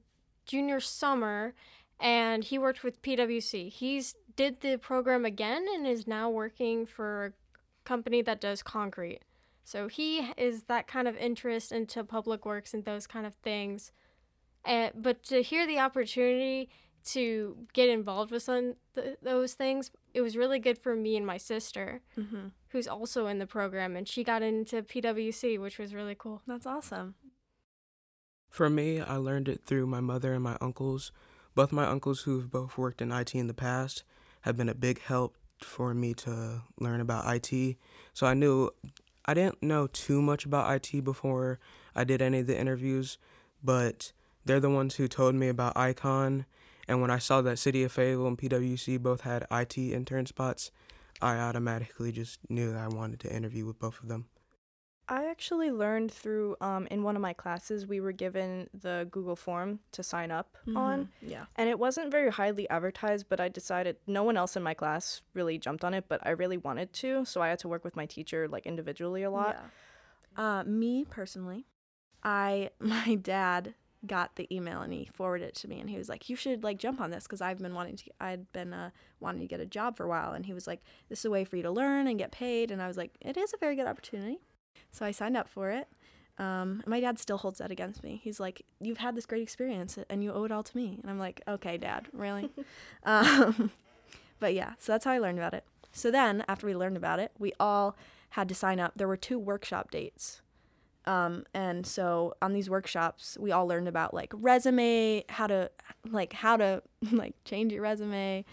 junior 0.45 0.79
summer 0.79 1.53
and 1.99 2.43
he 2.43 2.57
worked 2.57 2.83
with 2.83 3.01
PwC. 3.01 3.71
He's 3.71 4.15
did 4.35 4.61
the 4.61 4.77
program 4.77 5.25
again 5.25 5.65
and 5.73 5.87
is 5.87 6.07
now 6.07 6.29
working 6.29 6.85
for 6.85 7.25
a 7.25 7.33
company 7.83 8.21
that 8.21 8.39
does 8.39 8.61
concrete. 8.61 9.21
So 9.63 9.87
he 9.87 10.31
is 10.37 10.63
that 10.63 10.87
kind 10.87 11.07
of 11.07 11.17
interest 11.17 11.71
into 11.71 12.03
public 12.03 12.45
works 12.45 12.73
and 12.73 12.85
those 12.85 13.07
kind 13.07 13.25
of 13.25 13.33
things. 13.35 13.91
And 14.63 14.91
but 14.95 15.23
to 15.23 15.41
hear 15.41 15.65
the 15.65 15.79
opportunity 15.79 16.69
to 17.07 17.57
get 17.73 17.89
involved 17.89 18.31
with 18.31 18.43
some 18.43 18.75
th- 18.95 19.17
those 19.21 19.55
things, 19.55 19.91
it 20.13 20.21
was 20.21 20.37
really 20.37 20.59
good 20.59 20.77
for 20.77 20.95
me 20.95 21.17
and 21.17 21.25
my 21.25 21.37
sister, 21.37 22.01
mm-hmm. 22.17 22.47
who's 22.69 22.87
also 22.87 23.27
in 23.27 23.39
the 23.39 23.47
program, 23.47 23.95
and 23.95 24.07
she 24.07 24.23
got 24.23 24.41
into 24.41 24.83
PwC, 24.83 25.59
which 25.59 25.77
was 25.77 25.93
really 25.93 26.15
cool. 26.17 26.41
That's 26.45 26.65
awesome. 26.65 27.15
For 28.49 28.69
me, 28.69 29.01
I 29.01 29.15
learned 29.15 29.47
it 29.49 29.63
through 29.65 29.87
my 29.87 30.01
mother 30.01 30.33
and 30.33 30.43
my 30.43 30.57
uncles 30.61 31.11
both 31.57 31.71
my 31.71 31.87
uncles, 31.87 32.21
who've 32.21 32.51
both 32.51 32.77
worked 32.77 33.01
in 33.01 33.11
IT 33.11 33.33
in 33.33 33.47
the 33.47 33.53
past, 33.53 34.03
have 34.41 34.55
been 34.55 34.69
a 34.69 34.75
big 34.75 35.01
help 35.01 35.35
for 35.59 35.91
me 35.95 36.13
to 36.13 36.61
learn 36.79 37.01
about 37.01 37.25
IT. 37.25 37.77
So 38.13 38.27
I 38.27 38.35
knew 38.35 38.69
I 39.25 39.33
didn't 39.33 39.63
know 39.63 39.87
too 39.87 40.21
much 40.21 40.45
about 40.45 40.71
IT 40.71 41.03
before 41.03 41.59
I 41.95 42.03
did 42.03 42.21
any 42.21 42.41
of 42.41 42.47
the 42.47 42.55
interviews, 42.55 43.17
but 43.63 44.11
they're 44.45 44.59
the 44.59 44.69
ones 44.69 44.97
who 44.97 45.07
told 45.07 45.33
me 45.33 45.47
about 45.47 45.75
Icon. 45.75 46.45
And 46.87 47.01
when 47.01 47.09
I 47.09 47.17
saw 47.17 47.41
that 47.41 47.57
City 47.57 47.83
of 47.83 47.91
Fayetteville 47.91 48.27
and 48.27 48.37
PwC 48.37 49.01
both 49.01 49.21
had 49.21 49.47
IT 49.49 49.79
intern 49.79 50.27
spots, 50.27 50.69
I 51.23 51.39
automatically 51.39 52.11
just 52.11 52.37
knew 52.51 52.71
that 52.71 52.79
I 52.79 52.87
wanted 52.87 53.19
to 53.21 53.35
interview 53.35 53.65
with 53.65 53.79
both 53.79 53.99
of 54.03 54.09
them. 54.09 54.27
I 55.09 55.25
actually 55.29 55.71
learned 55.71 56.11
through 56.11 56.57
um, 56.59 56.87
in 56.91 57.03
one 57.03 57.15
of 57.15 57.21
my 57.21 57.33
classes 57.33 57.87
we 57.87 58.01
were 58.01 58.11
given 58.11 58.69
the 58.73 59.07
Google 59.09 59.35
form 59.35 59.79
to 59.93 60.03
sign 60.03 60.31
up 60.31 60.57
mm-hmm. 60.67 60.77
on. 60.77 61.09
Yeah. 61.21 61.45
And 61.55 61.69
it 61.69 61.79
wasn't 61.79 62.11
very 62.11 62.29
highly 62.29 62.69
advertised, 62.69 63.27
but 63.29 63.39
I 63.39 63.47
decided 63.47 63.97
no 64.05 64.23
one 64.23 64.35
else 64.35 64.57
in 64.57 64.63
my 64.63 64.73
class 64.73 65.21
really 65.33 65.57
jumped 65.57 65.85
on 65.85 65.93
it, 65.93 66.05
but 66.09 66.19
I 66.25 66.31
really 66.31 66.57
wanted 66.57 66.91
to, 66.93 67.23
so 67.25 67.41
I 67.41 67.49
had 67.49 67.59
to 67.59 67.67
work 67.67 67.85
with 67.85 67.95
my 67.95 68.05
teacher 68.05 68.47
like 68.47 68.65
individually 68.65 69.23
a 69.23 69.31
lot. 69.31 69.57
Yeah. 70.37 70.59
Uh, 70.59 70.63
me 70.65 71.05
personally, 71.05 71.65
I 72.23 72.71
my 72.79 73.15
dad 73.15 73.75
got 74.05 74.35
the 74.35 74.53
email 74.55 74.81
and 74.81 74.93
he 74.93 75.09
forwarded 75.11 75.47
it 75.47 75.55
to 75.55 75.67
me 75.67 75.79
and 75.79 75.89
he 75.89 75.97
was 75.97 76.07
like 76.07 76.29
you 76.29 76.35
should 76.35 76.63
like 76.63 76.77
jump 76.77 77.01
on 77.01 77.09
this 77.09 77.23
because 77.23 77.41
i've 77.41 77.57
been 77.57 77.73
wanting 77.73 77.95
to 77.95 78.05
i'd 78.21 78.49
been 78.53 78.71
uh, 78.71 78.91
wanting 79.19 79.41
to 79.41 79.47
get 79.47 79.59
a 79.59 79.65
job 79.65 79.97
for 79.97 80.03
a 80.03 80.07
while 80.07 80.33
and 80.33 80.45
he 80.45 80.53
was 80.53 80.67
like 80.67 80.81
this 81.09 81.19
is 81.19 81.25
a 81.25 81.31
way 81.31 81.43
for 81.43 81.57
you 81.57 81.63
to 81.63 81.71
learn 81.71 82.07
and 82.07 82.19
get 82.19 82.31
paid 82.31 82.69
and 82.69 82.79
i 82.79 82.87
was 82.87 82.95
like 82.95 83.17
it 83.21 83.35
is 83.35 83.53
a 83.53 83.57
very 83.57 83.75
good 83.75 83.87
opportunity 83.87 84.39
so 84.91 85.05
I 85.05 85.11
signed 85.11 85.37
up 85.37 85.47
for 85.47 85.69
it. 85.69 85.87
Um, 86.37 86.83
my 86.85 86.99
dad 86.99 87.17
still 87.17 87.37
holds 87.37 87.59
that 87.59 87.71
against 87.71 88.03
me. 88.03 88.21
He's 88.23 88.39
like, 88.39 88.63
"You've 88.79 88.99
had 88.99 89.15
this 89.15 89.25
great 89.25 89.41
experience, 89.41 89.97
and 90.09 90.23
you 90.23 90.31
owe 90.31 90.43
it 90.43 90.51
all 90.51 90.63
to 90.63 90.77
me." 90.77 90.99
And 91.01 91.09
I'm 91.09 91.19
like, 91.19 91.41
"Okay, 91.47 91.77
Dad, 91.77 92.07
really?" 92.13 92.51
um, 93.03 93.71
but 94.39 94.53
yeah, 94.53 94.73
so 94.77 94.91
that's 94.91 95.05
how 95.05 95.11
I 95.11 95.17
learned 95.17 95.39
about 95.39 95.53
it. 95.53 95.65
So 95.91 96.11
then, 96.11 96.43
after 96.47 96.67
we 96.67 96.75
learned 96.75 96.97
about 96.97 97.19
it, 97.19 97.31
we 97.39 97.53
all 97.59 97.95
had 98.31 98.47
to 98.49 98.55
sign 98.55 98.79
up. 98.79 98.93
There 98.95 99.07
were 99.07 99.17
two 99.17 99.39
workshop 99.39 99.89
dates, 99.89 100.41
um, 101.05 101.45
and 101.53 101.87
so 101.87 102.35
on 102.41 102.53
these 102.53 102.69
workshops, 102.69 103.37
we 103.39 103.51
all 103.51 103.65
learned 103.65 103.87
about 103.87 104.13
like 104.13 104.31
resume, 104.35 105.23
how 105.29 105.47
to 105.47 105.71
like 106.07 106.33
how 106.33 106.57
to 106.57 106.83
like 107.11 107.33
change 107.45 107.73
your 107.73 107.81
resume 107.81 108.45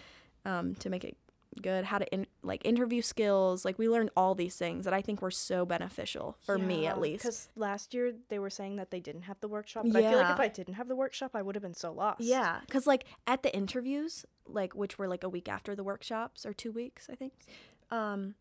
um, 0.47 0.75
to 0.77 0.89
make 0.89 1.05
it 1.05 1.17
good, 1.63 1.85
how 1.85 1.99
to 1.99 2.13
in, 2.13 2.27
like 2.43 2.65
interview 2.65 3.03
skills. 3.03 3.65
Like 3.65 3.79
we 3.79 3.89
learned 3.89 4.11
all 4.17 4.35
these 4.35 4.57
things 4.57 4.85
that 4.85 4.95
I 4.95 5.03
think 5.03 5.23
were 5.23 5.31
so 5.31 5.65
beneficial 5.65 6.37
for 6.43 6.59
yeah, 6.59 6.65
me 6.65 6.87
at 6.87 7.01
least. 7.01 7.23
Because 7.23 7.49
last 7.57 7.95
year 7.95 8.15
they 8.29 8.39
were 8.39 8.51
saying 8.51 8.77
that 8.77 8.91
they 8.91 9.01
didn't 9.01 9.23
have 9.23 9.41
the 9.41 9.49
workshop, 9.49 9.85
but 9.89 10.03
yeah. 10.03 10.09
I 10.09 10.13
feel 10.13 10.21
like 10.21 10.33
if 10.33 10.41
I 10.41 10.49
didn't 10.49 10.75
have 10.75 10.89
the 10.89 10.97
workshop, 10.97 11.33
I 11.35 11.43
would 11.43 11.55
have 11.55 11.63
been 11.63 11.75
so 11.75 11.93
lost. 11.93 12.21
Yeah, 12.21 12.61
because 12.67 12.87
like 12.87 13.05
at 13.27 13.43
the 13.43 13.55
interviews, 13.55 14.25
like 14.47 14.75
which 14.75 14.99
were 14.99 15.09
like 15.09 15.25
a 15.25 15.29
week 15.29 15.49
after 15.49 15.75
the 15.75 15.85
workshops 15.85 16.45
or 16.45 16.53
two 16.53 16.73
weeks, 16.73 17.09
I 17.11 17.15
think. 17.15 17.33
Um, 17.91 18.35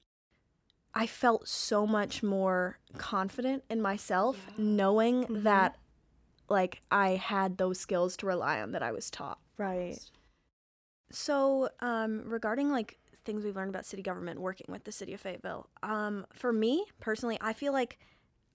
I 0.95 1.07
felt 1.07 1.47
so 1.47 1.87
much 1.87 2.21
more 2.21 2.77
confident 2.97 3.63
in 3.69 3.81
myself, 3.81 4.37
yeah. 4.49 4.63
knowing 4.63 5.23
mm-hmm. 5.23 5.43
that 5.43 5.77
like 6.49 6.81
I 6.91 7.11
had 7.11 7.57
those 7.57 7.79
skills 7.79 8.15
to 8.17 8.25
rely 8.25 8.61
on 8.61 8.71
that 8.71 8.83
I 8.83 8.91
was 8.91 9.09
taught. 9.09 9.39
Right. 9.57 9.97
So, 11.11 11.69
um, 11.79 12.23
regarding 12.25 12.71
like 12.71 12.97
things 13.25 13.43
we've 13.43 13.55
learned 13.55 13.69
about 13.69 13.85
city 13.85 14.01
government 14.01 14.39
working 14.39 14.67
with 14.69 14.83
the 14.83 14.91
city 14.91 15.13
of 15.13 15.21
Fayetteville. 15.21 15.67
Um, 15.81 16.25
for 16.33 16.53
me 16.53 16.85
personally, 16.99 17.37
I 17.41 17.53
feel 17.53 17.73
like 17.73 17.97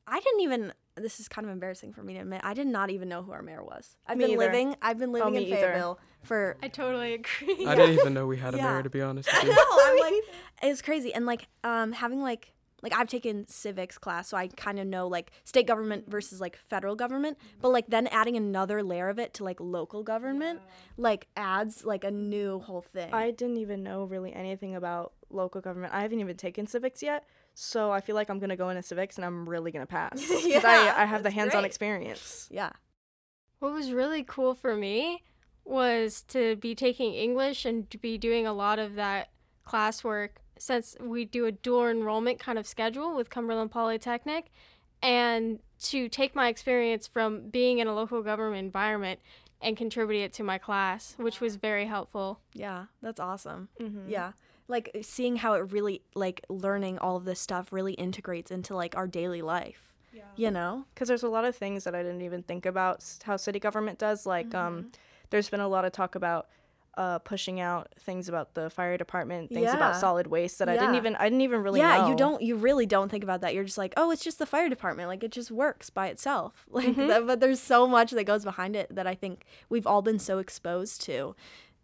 I 0.07 0.21
didn't 0.21 0.41
even. 0.41 0.73
This 0.97 1.21
is 1.21 1.29
kind 1.29 1.47
of 1.47 1.53
embarrassing 1.53 1.93
for 1.93 2.03
me 2.03 2.15
to 2.15 2.21
admit. 2.21 2.41
I 2.43 2.55
did 2.55 2.67
not 2.67 2.91
even 2.91 3.09
know 3.09 3.23
who 3.23 3.31
our 3.31 3.43
mayor 3.43 3.63
was. 3.63 3.97
I've 4.07 4.17
me 4.17 4.25
been 4.25 4.33
either. 4.33 4.39
living. 4.39 4.77
I've 4.83 4.99
been 4.99 5.13
living 5.13 5.35
oh, 5.35 5.37
in 5.37 5.45
Fayetteville 5.45 5.99
either. 6.01 6.27
for. 6.27 6.57
I 6.61 6.69
totally 6.69 7.15
agree. 7.15 7.67
I 7.67 7.77
didn't 7.77 7.99
even 8.01 8.15
know 8.15 8.27
we 8.27 8.37
had 8.37 8.55
a 8.55 8.57
yeah. 8.57 8.73
mayor. 8.73 8.83
To 8.83 8.91
be 8.91 9.01
honest. 9.01 9.29
With 9.33 9.45
you. 9.45 9.51
no, 9.51 9.65
I'm 9.71 9.99
like, 10.01 10.25
it's 10.63 10.83
crazy, 10.83 11.15
and 11.15 11.25
like, 11.25 11.47
um, 11.63 11.93
having 11.93 12.21
like 12.21 12.53
like 12.83 12.95
I've 12.95 13.09
taken 13.09 13.47
civics 13.49 13.99
class, 13.99 14.29
so 14.29 14.37
I 14.37 14.49
kind 14.49 14.79
of 14.79 14.87
know 14.87 15.09
like 15.09 15.33
state 15.45 15.67
government 15.67 16.09
versus 16.09 16.41
like 16.41 16.57
federal 16.57 16.95
government. 16.95 17.39
But 17.61 17.71
like 17.71 17.87
then 17.89 18.07
adding 18.09 18.37
another 18.37 18.83
layer 18.83 19.09
of 19.09 19.19
it 19.19 19.35
to 19.35 19.45
like 19.45 19.61
local 19.61 20.03
government, 20.03 20.61
yeah. 20.65 20.73
like 20.97 21.29
adds 21.37 21.85
like 21.85 22.05
a 22.05 22.11
new 22.11 22.61
whole 22.61 22.83
thing. 22.83 23.13
I 23.13 23.31
didn't 23.31 23.59
even 23.59 23.83
know 23.83 24.05
really 24.05 24.33
anything 24.33 24.77
about 24.77 25.13
local 25.31 25.61
government. 25.61 25.93
I 25.93 26.03
haven't 26.03 26.21
even 26.21 26.37
taken 26.37 26.67
civics 26.67 27.03
yet, 27.03 27.25
so 27.55 27.91
I 27.91 28.01
feel 28.01 28.15
like 28.15 28.31
I'm 28.31 28.39
gonna 28.39 28.57
go 28.57 28.69
into 28.69 28.83
civics 28.83 29.17
and 29.17 29.25
I'm 29.25 29.49
really 29.49 29.73
gonna 29.73 29.87
pass 29.87 30.21
because 30.21 30.45
yeah, 30.47 30.61
I 30.65 31.03
I 31.03 31.05
have 31.07 31.23
the 31.23 31.31
hands-on 31.31 31.63
great. 31.63 31.67
experience. 31.67 32.49
Yeah. 32.51 32.71
What 33.59 33.73
was 33.73 33.93
really 33.93 34.23
cool 34.23 34.55
for 34.55 34.77
me 34.77 35.25
was 35.65 36.23
to 36.29 36.57
be 36.57 36.75
taking 36.75 37.13
English 37.13 37.65
and 37.65 37.91
to 37.91 37.99
be 37.99 38.17
doing 38.17 38.47
a 38.47 38.53
lot 38.53 38.79
of 38.79 38.95
that 38.95 39.31
classwork 39.67 40.31
since 40.59 40.97
we 41.01 41.25
do 41.25 41.47
a 41.47 41.53
dual 41.53 41.89
enrollment 41.89 42.39
kind 42.39 42.59
of 42.59 42.67
schedule 42.67 43.15
with 43.15 43.31
Cumberland 43.31 43.71
Polytechnic, 43.71 44.47
and 45.03 45.61
to 45.81 46.09
take 46.09 46.35
my 46.35 46.49
experience 46.49 47.07
from 47.07 47.49
being 47.51 47.79
in 47.79 47.87
a 47.87 47.95
local 47.95 48.23
government 48.23 48.65
environment 48.65 49.21
and 49.61 49.77
contribute 49.77 50.23
it 50.23 50.33
to 50.35 50.43
my 50.43 50.59
class, 50.59 51.15
which 51.19 51.41
was 51.41 51.57
very 51.57 51.87
helpful. 51.87 52.41
Yeah, 52.55 52.87
that's 53.03 53.21
awesome. 53.21 53.69
Mm-hmm. 53.81 54.09
Yeah. 54.09 54.33
Like 54.69 54.97
seeing 55.03 55.37
how 55.37 55.55
it 55.55 55.73
really 55.73 56.03
like 56.15 56.45
learning 56.49 56.99
all 56.99 57.17
of 57.17 57.25
this 57.25 57.41
stuff 57.41 57.73
really 57.73 57.95
integrates 57.95 58.51
into 58.51 58.77
like 58.77 58.97
our 58.97 59.07
daily 59.07 59.43
life. 59.43 59.95
Yeah. 60.13 60.23
You 60.37 60.51
know? 60.51 60.85
Cuz 60.95 61.09
there's 61.09 61.23
a 61.23 61.29
lot 61.29 61.45
of 61.45 61.57
things 61.57 61.85
that 61.85 61.95
I 61.95 62.03
didn't 62.03 62.23
even 62.23 62.43
think 62.43 62.67
about 62.67 63.05
how 63.25 63.37
city 63.37 63.59
government 63.59 63.99
does 63.99 64.27
like 64.27 64.55
um, 64.55 64.75
mm-hmm. 64.75 64.85
um 64.87 64.93
there's 65.31 65.51
been 65.51 65.61
a 65.61 65.69
lot 65.69 65.85
of 65.85 65.93
talk 65.93 66.15
about 66.15 66.49
uh, 66.99 67.21
pushing 67.21 67.61
out 67.61 67.89
things 68.01 68.29
about 68.29 68.55
the 68.55 68.69
fire 68.71 68.99
department, 68.99 69.51
things 69.51 69.63
yeah. 69.63 69.77
about 69.77 69.95
solid 69.95 70.27
waste 70.27 70.59
that 70.59 70.67
yeah. 70.67 70.75
I 70.75 70.77
didn't 70.79 70.97
even 70.97 71.15
I 71.15 71.25
didn't 71.25 71.43
even 71.43 71.63
really 71.63 71.79
yeah, 71.79 71.99
know. 71.99 72.09
you 72.09 72.17
don't 72.17 72.43
you 72.43 72.57
really 72.57 72.87
don't 72.87 73.09
think 73.09 73.23
about 73.23 73.41
that. 73.43 73.55
You're 73.55 73.63
just 73.63 73.79
like, 73.79 73.95
oh, 73.97 74.11
it's 74.11 74.25
just 74.25 74.41
the 74.41 74.47
fire 74.47 74.69
department. 74.69 75.09
Like 75.09 75.23
it 75.23 75.31
just 75.31 75.53
works 75.53 75.91
by 75.91 76.09
itself. 76.09 76.67
Like, 76.79 76.95
mm-hmm. 76.95 77.27
but 77.27 77.41
there's 77.41 77.61
so 77.61 77.89
much 77.89 78.13
that 78.13 78.25
goes 78.25 78.45
behind 78.45 78.77
it 78.77 78.95
that 78.95 79.07
I 79.07 79.15
think 79.17 79.45
we've 79.69 79.87
all 79.87 80.01
been 80.01 80.19
so 80.19 80.39
exposed 80.39 81.01
to. 81.03 81.35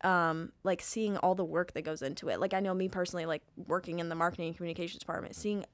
Um, 0.02 0.52
like 0.62 0.82
seeing 0.82 1.16
all 1.16 1.34
the 1.34 1.44
work 1.44 1.72
that 1.72 1.82
goes 1.82 2.02
into 2.02 2.28
it. 2.28 2.38
Like 2.38 2.52
I 2.52 2.60
know 2.60 2.74
me 2.74 2.88
personally, 2.88 3.24
like 3.24 3.42
working 3.56 4.00
in 4.00 4.08
the 4.08 4.14
marketing 4.14 4.48
and 4.48 4.56
communications 4.56 5.00
department, 5.00 5.34
seeing 5.34 5.64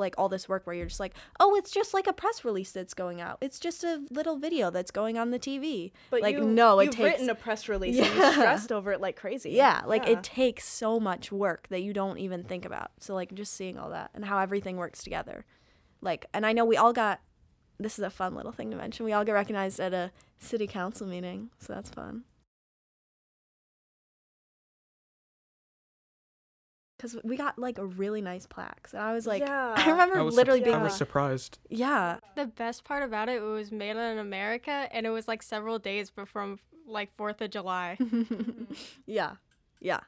like 0.00 0.14
all 0.18 0.28
this 0.28 0.48
work 0.48 0.66
where 0.66 0.74
you're 0.74 0.86
just 0.86 0.98
like, 0.98 1.14
oh, 1.38 1.54
it's 1.54 1.70
just 1.70 1.94
like 1.94 2.06
a 2.08 2.12
press 2.12 2.44
release 2.44 2.72
that's 2.72 2.94
going 2.94 3.20
out. 3.20 3.38
It's 3.40 3.60
just 3.60 3.84
a 3.84 4.02
little 4.10 4.36
video 4.36 4.70
that's 4.70 4.90
going 4.90 5.16
on 5.18 5.30
the 5.30 5.38
TV. 5.38 5.92
But 6.10 6.22
like 6.22 6.34
you, 6.36 6.44
no, 6.44 6.80
it 6.80 6.86
you've 6.86 6.94
takes 6.96 7.04
written 7.12 7.30
a 7.30 7.34
press 7.36 7.68
release 7.68 7.98
and 7.98 8.06
Yeah. 8.06 8.26
you 8.28 8.32
stressed 8.40 8.72
over 8.72 8.90
it 8.92 9.00
like 9.00 9.14
crazy. 9.16 9.50
yeah, 9.50 9.82
like 9.86 10.04
Yeah. 10.06 10.12
it 10.14 10.22
takes 10.24 10.64
so 10.66 10.98
much 10.98 11.30
work 11.30 11.68
that 11.68 11.82
you 11.82 11.92
don't 11.92 12.18
even 12.18 12.42
think 12.42 12.64
about. 12.64 12.90
So 12.98 13.14
like 13.14 13.32
just 13.34 13.52
seeing 13.54 13.78
all 13.78 13.90
that 13.90 14.10
and 14.14 14.24
how 14.24 14.38
everything 14.38 14.76
works 14.76 15.04
together. 15.04 15.44
Like 16.00 16.26
and 16.34 16.44
I 16.44 16.52
know 16.52 16.64
we 16.64 16.76
all 16.76 16.92
got 16.92 17.20
this 17.78 17.98
is 17.98 18.04
a 18.04 18.10
fun 18.10 18.34
little 18.34 18.52
thing 18.52 18.70
to 18.70 18.76
mention. 18.76 19.06
We 19.06 19.12
all 19.12 19.24
get 19.24 19.32
recognized 19.32 19.80
at 19.80 19.94
a 19.94 20.10
city 20.38 20.66
council 20.66 21.06
meeting, 21.06 21.50
so 21.58 21.72
that's 21.72 21.88
fun. 21.90 22.24
Cuz 27.00 27.16
we 27.24 27.36
got 27.36 27.58
like 27.58 27.78
a 27.78 27.86
really 27.86 28.20
nice 28.20 28.46
plaques. 28.46 28.92
And 28.94 29.02
I 29.02 29.12
was 29.14 29.26
like 29.26 29.40
Yeah. 29.46 29.74
I 29.76 29.90
remember 29.90 30.18
I 30.18 30.22
was, 30.22 30.34
literally 30.36 30.60
sup- 30.60 30.64
being 30.64 30.76
I 30.76 30.82
was 30.82 30.94
surprised. 30.96 31.58
yeah. 31.68 32.18
The 32.36 32.46
best 32.46 32.84
part 32.84 33.02
about 33.02 33.28
it 33.28 33.40
was 33.42 33.72
made 33.72 33.96
in 33.96 34.18
America, 34.18 34.88
and 34.92 35.06
it 35.06 35.10
was 35.10 35.26
like 35.26 35.42
several 35.42 35.78
days 35.78 36.10
before 36.10 36.56
like 36.86 37.14
Fourth 37.16 37.40
of 37.40 37.50
July. 37.50 37.96
yeah. 39.06 39.36
Yeah. 39.80 40.00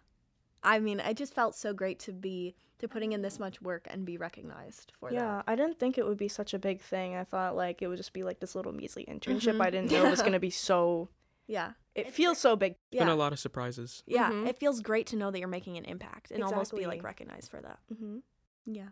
I 0.64 0.78
mean, 0.78 1.00
I 1.00 1.12
just 1.12 1.34
felt 1.34 1.54
so 1.56 1.72
great 1.72 1.99
to 2.00 2.12
be 2.12 2.54
to 2.78 2.87
putting 2.88 3.12
in 3.12 3.22
this 3.22 3.38
much 3.38 3.61
work 3.62 3.87
and 3.90 4.04
be 4.04 4.16
recognized 4.16 4.92
for 4.99 5.08
that. 5.11 5.14
Yeah, 5.14 5.42
I 5.46 5.54
didn't 5.56 5.78
think 5.78 5.99
it 5.99 6.06
would 6.06 6.18
be 6.18 6.28
such 6.28 6.52
a 6.54 6.58
big 6.58 6.80
thing. 6.80 7.16
I 7.16 7.25
thought 7.25 7.56
like 7.56 7.80
it 7.82 7.88
would 7.88 7.96
just 7.96 8.12
be 8.12 8.22
like 8.22 8.38
this 8.40 8.54
little 8.54 8.72
measly 8.72 9.04
internship. 9.06 9.56
Mhm. 9.56 9.61
I 9.64 9.70
didn't 9.70 9.90
know 9.92 10.04
it 10.06 10.11
was 10.11 10.22
gonna 10.26 10.38
be 10.40 10.50
so. 10.50 11.08
Yeah. 11.46 11.72
It 11.94 12.11
feels 12.12 12.38
so 12.38 12.56
big. 12.56 12.76
Yeah. 12.90 13.00
Been 13.04 13.08
a 13.12 13.16
lot 13.16 13.32
of 13.32 13.38
surprises. 13.38 14.02
Yeah, 14.06 14.30
Mhm. 14.30 14.46
it 14.49 14.56
feels 14.56 14.80
great 14.80 15.06
to 15.08 15.16
know 15.16 15.30
that 15.30 15.38
you're 15.38 15.49
making 15.49 15.76
an 15.76 15.84
impact 15.84 16.30
and 16.30 16.42
almost 16.42 16.75
be 16.75 16.87
like 16.87 17.02
recognized 17.02 17.50
for 17.50 17.61
that. 17.61 17.78
Mm-hmm. 17.92 18.18
Yeah. 18.66 18.88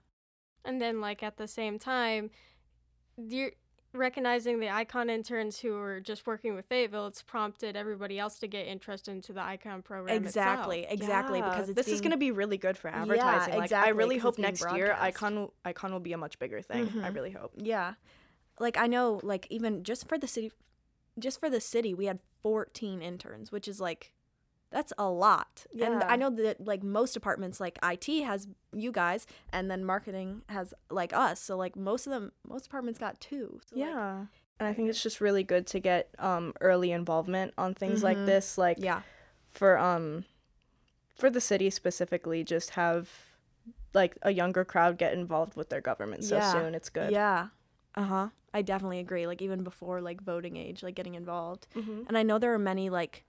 And 0.64 0.80
then, 0.80 1.00
like, 1.00 1.23
at 1.23 1.38
the 1.38 1.49
same 1.49 1.78
time, 1.78 2.30
you're 3.16 3.52
recognizing 3.92 4.61
the 4.61 4.69
icon 4.71 5.09
interns 5.11 5.59
who 5.61 5.75
are 5.76 5.99
just 6.00 6.26
working 6.26 6.54
with 6.54 6.66
Fayetteville, 6.66 7.07
it's 7.09 7.23
prompted 7.23 7.75
everybody 7.76 8.19
else 8.19 8.38
to 8.38 8.47
get 8.47 8.66
interested 8.69 9.11
into 9.11 9.33
the 9.33 9.42
icon 9.42 9.83
program. 9.83 10.14
Exactly, 10.16 10.80
Itself. 10.83 11.00
exactly. 11.00 11.38
Yeah, 11.40 11.50
Because 11.50 11.69
it's 11.71 11.76
this 11.76 11.88
is 11.88 12.00
gonna 12.00 12.16
be 12.16 12.30
really 12.30 12.57
good 12.59 12.76
for 12.78 12.88
advertising. 12.88 13.54
Yeah, 13.54 13.59
like 13.59 13.73
I 13.73 13.88
really 13.88 14.19
hope 14.19 14.35
it's 14.35 14.37
being 14.37 14.49
next 14.49 14.76
year 14.76 14.95
icon 15.00 15.35
will- 15.37 15.54
icon 15.64 15.92
will 15.92 15.99
be 16.00 16.12
a 16.12 16.19
much 16.19 16.38
bigger 16.38 16.62
thing. 16.62 16.85
I 17.02 17.11
Mhm. 17.11 17.14
really 17.14 17.30
hope. 17.33 17.52
Yeah. 17.57 17.95
Like 18.61 18.76
I 18.76 18.87
know 18.87 19.19
like 19.25 19.47
even 19.50 19.83
just 19.83 20.07
for 20.09 20.19
the 20.19 20.28
city 20.28 20.52
just 21.19 21.40
for 21.40 21.50
the 21.50 21.61
city 21.61 21.92
we 21.92 22.04
had 22.04 22.21
14 22.42 23.02
interns, 23.02 23.50
which 23.52 23.68
is 23.68 23.80
like 23.80 24.12
that's 24.70 24.92
a 24.99 25.09
lot. 25.09 25.66
And 25.80 26.02
I 26.04 26.14
know 26.14 26.30
that 26.30 26.64
like 26.64 26.82
most 26.85 27.12
departments 27.12 27.59
like 27.59 27.76
IT 27.82 28.23
has 28.23 28.47
you 28.73 28.92
guys 28.92 29.26
and 29.52 29.68
then 29.68 29.85
marketing 29.85 30.42
has 30.49 30.73
like 30.90 31.12
us. 31.12 31.40
So 31.40 31.56
like 31.56 31.75
most 31.75 32.06
of 32.06 32.12
them 32.12 32.30
most 32.47 32.64
departments 32.64 32.99
got 33.00 33.18
two. 33.20 33.61
So, 33.68 33.76
like, 33.76 33.88
yeah, 33.88 34.26
and 34.61 34.68
I 34.68 34.73
think 34.73 34.88
it's 34.88 35.02
just 35.02 35.20
really 35.20 35.42
good 35.42 35.66
to 35.68 35.80
get 35.80 36.09
um 36.18 36.52
early 36.61 36.92
involvement 36.92 37.52
on 37.59 37.75
things 37.75 38.02
like 38.04 38.18
Mhm. 38.18 38.26
this. 38.26 38.56
Like 38.59 38.78
yeah. 38.80 39.02
for 39.49 39.76
um 39.78 40.25
for 41.16 41.30
the 41.30 41.40
city 41.40 41.68
specifically, 41.70 42.44
just 42.44 42.70
have 42.70 43.11
like 43.92 44.16
a 44.23 44.30
younger 44.30 44.64
crowd 44.64 44.97
get 44.99 45.12
involved 45.14 45.56
with 45.56 45.68
their 45.68 45.80
government 45.80 46.23
so 46.25 46.37
Yeah. 46.37 46.52
soon. 46.52 46.75
It's 46.76 46.88
good. 46.90 47.11
Yeah. 47.11 47.49
Uh-huh. 47.94 48.28
I 48.52 48.62
definitely 48.62 48.99
agree. 48.99 49.26
Like 49.26 49.42
even 49.42 49.62
before 49.62 50.00
like 50.00 50.20
voting 50.23 50.56
age, 50.56 50.82
like 50.82 50.94
getting 50.94 51.14
involved. 51.14 51.66
Mm-hmm. 51.76 52.02
And 52.09 52.16
I 52.18 52.23
know 52.23 52.38
there 52.38 52.52
are 52.54 52.59
many 52.59 52.90
like 52.90 53.25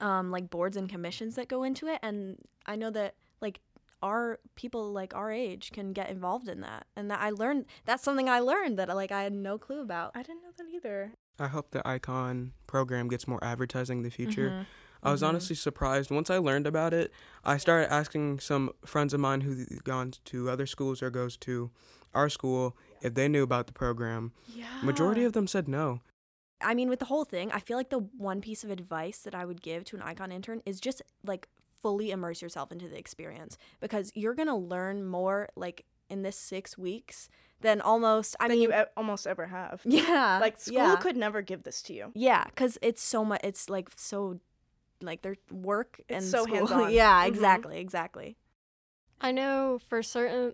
um 0.00 0.30
like 0.30 0.50
boards 0.50 0.76
and 0.76 0.88
commissions 0.88 1.34
that 1.34 1.48
go 1.48 1.62
into 1.64 1.88
it 1.88 1.98
and 2.02 2.38
I 2.64 2.76
know 2.76 2.90
that 2.90 3.16
like 3.40 3.58
our 4.02 4.38
people 4.54 4.92
like 4.92 5.14
our 5.14 5.32
age 5.32 5.72
can 5.72 5.92
get 5.92 6.08
involved 6.10 6.48
in 6.48 6.60
that. 6.62 6.86
And 6.96 7.10
that 7.10 7.20
I 7.20 7.30
learned 7.30 7.66
that's 7.84 8.02
something 8.02 8.28
I 8.28 8.38
learned 8.40 8.78
that 8.78 8.88
like 8.94 9.12
I 9.12 9.22
had 9.24 9.32
no 9.32 9.58
clue 9.58 9.80
about. 9.80 10.12
I 10.14 10.22
didn't 10.22 10.42
know 10.42 10.52
that 10.56 10.66
either. 10.74 11.12
I 11.38 11.48
hope 11.48 11.70
the 11.70 11.86
Icon 11.86 12.52
program 12.66 13.08
gets 13.08 13.26
more 13.26 13.42
advertising 13.42 13.98
in 13.98 14.04
the 14.04 14.10
future. 14.10 14.50
Mhm. 14.50 14.66
I 15.02 15.10
was 15.12 15.22
Mhm. 15.22 15.28
honestly 15.28 15.56
surprised. 15.56 16.10
Once 16.10 16.28
I 16.30 16.36
learned 16.38 16.66
about 16.66 16.92
it, 16.92 17.10
I 17.44 17.56
started 17.56 17.90
asking 17.92 18.40
some 18.40 18.70
friends 18.84 19.14
of 19.14 19.20
mine 19.20 19.40
who've 19.42 19.82
gone 19.84 20.12
to 20.26 20.50
other 20.50 20.66
schools 20.66 21.02
or 21.02 21.08
goes 21.10 21.36
to 21.38 21.70
our 22.14 22.28
school 22.28 22.76
if 23.02 23.14
they 23.14 23.28
knew 23.28 23.42
about 23.42 23.66
the 23.66 23.72
program. 23.72 24.32
Yeah. 24.54 24.64
Majority 24.82 25.24
of 25.24 25.32
them 25.32 25.46
said 25.46 25.68
no. 25.68 26.00
I 26.62 26.74
mean, 26.74 26.88
with 26.90 26.98
the 26.98 27.06
whole 27.06 27.24
thing, 27.24 27.50
I 27.52 27.60
feel 27.60 27.76
like 27.78 27.88
the 27.90 28.00
one 28.16 28.40
piece 28.40 28.64
of 28.64 28.70
advice 28.70 29.18
that 29.20 29.34
I 29.34 29.44
would 29.46 29.62
give 29.62 29.84
to 29.86 29.96
an 29.96 30.02
icon 30.02 30.30
intern 30.30 30.60
is 30.66 30.78
just 30.80 31.00
like 31.24 31.48
fully 31.82 32.10
immerse 32.10 32.42
yourself 32.42 32.70
into 32.70 32.86
the 32.88 32.98
experience 32.98 33.56
because 33.80 34.12
you're 34.14 34.34
gonna 34.34 34.56
learn 34.56 35.02
more 35.04 35.48
like 35.56 35.86
in 36.10 36.22
this 36.22 36.36
six 36.36 36.76
weeks 36.76 37.30
than 37.62 37.80
almost. 37.80 38.36
I 38.40 38.48
than 38.48 38.58
mean, 38.58 38.62
you 38.70 38.74
e- 38.74 38.84
almost 38.96 39.26
ever 39.26 39.46
have. 39.46 39.80
yeah, 39.86 40.38
Like 40.40 40.58
school 40.60 40.74
yeah. 40.76 40.96
could 40.96 41.16
never 41.16 41.40
give 41.40 41.62
this 41.62 41.80
to 41.84 41.94
you. 41.94 42.12
Yeah, 42.14 42.44
because 42.44 42.76
it's 42.82 43.02
so 43.02 43.24
much. 43.24 43.40
It's 43.42 43.70
like 43.70 43.88
so, 43.96 44.38
like 45.00 45.22
their 45.22 45.36
work 45.50 46.00
It's 46.08 46.16
and 46.16 46.24
so 46.24 46.44
hands-on. 46.52 46.92
yeah, 46.92 47.24
Mhm. 47.24 47.28
exactly, 47.28 47.78
exactly. 47.78 48.36
I 49.22 49.32
know 49.32 49.78
for 49.88 50.02
certain 50.02 50.52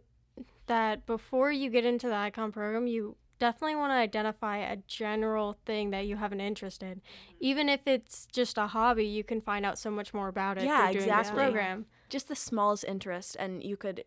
that 0.67 1.07
before 1.07 1.51
you 1.53 1.71
get 1.71 1.85
into 1.85 2.09
the 2.09 2.15
icon 2.15 2.53
program, 2.53 2.87
you 2.87 3.17
definitely 3.39 3.77
want 3.77 3.91
to 3.91 3.97
identify 3.97 4.59
a 4.59 4.77
general 4.87 5.57
thing 5.67 5.91
that 5.91 6.07
you 6.07 6.17
have 6.17 6.33
an 6.33 6.41
interest 6.41 6.83
in. 6.83 7.01
Even 7.41 7.69
if 7.69 7.81
it's 7.87 8.27
just 8.33 8.59
a 8.59 8.67
hobby, 8.67 9.05
you 9.05 9.23
can 9.25 9.41
find 9.41 9.67
out 9.67 9.79
so 9.79 9.91
much 9.91 10.15
more 10.15 10.29
about 10.29 10.59
it 10.59 10.65
Yeah, 10.65 10.87
through 10.87 11.01
doing 11.01 11.07
this 11.09 11.19
exactly. 11.29 11.45
program. 11.45 11.87
Just 12.09 12.29
the 12.29 12.37
smallest 12.37 12.85
interest, 12.85 13.37
and 13.39 13.63
you 13.63 13.77
could 13.77 14.05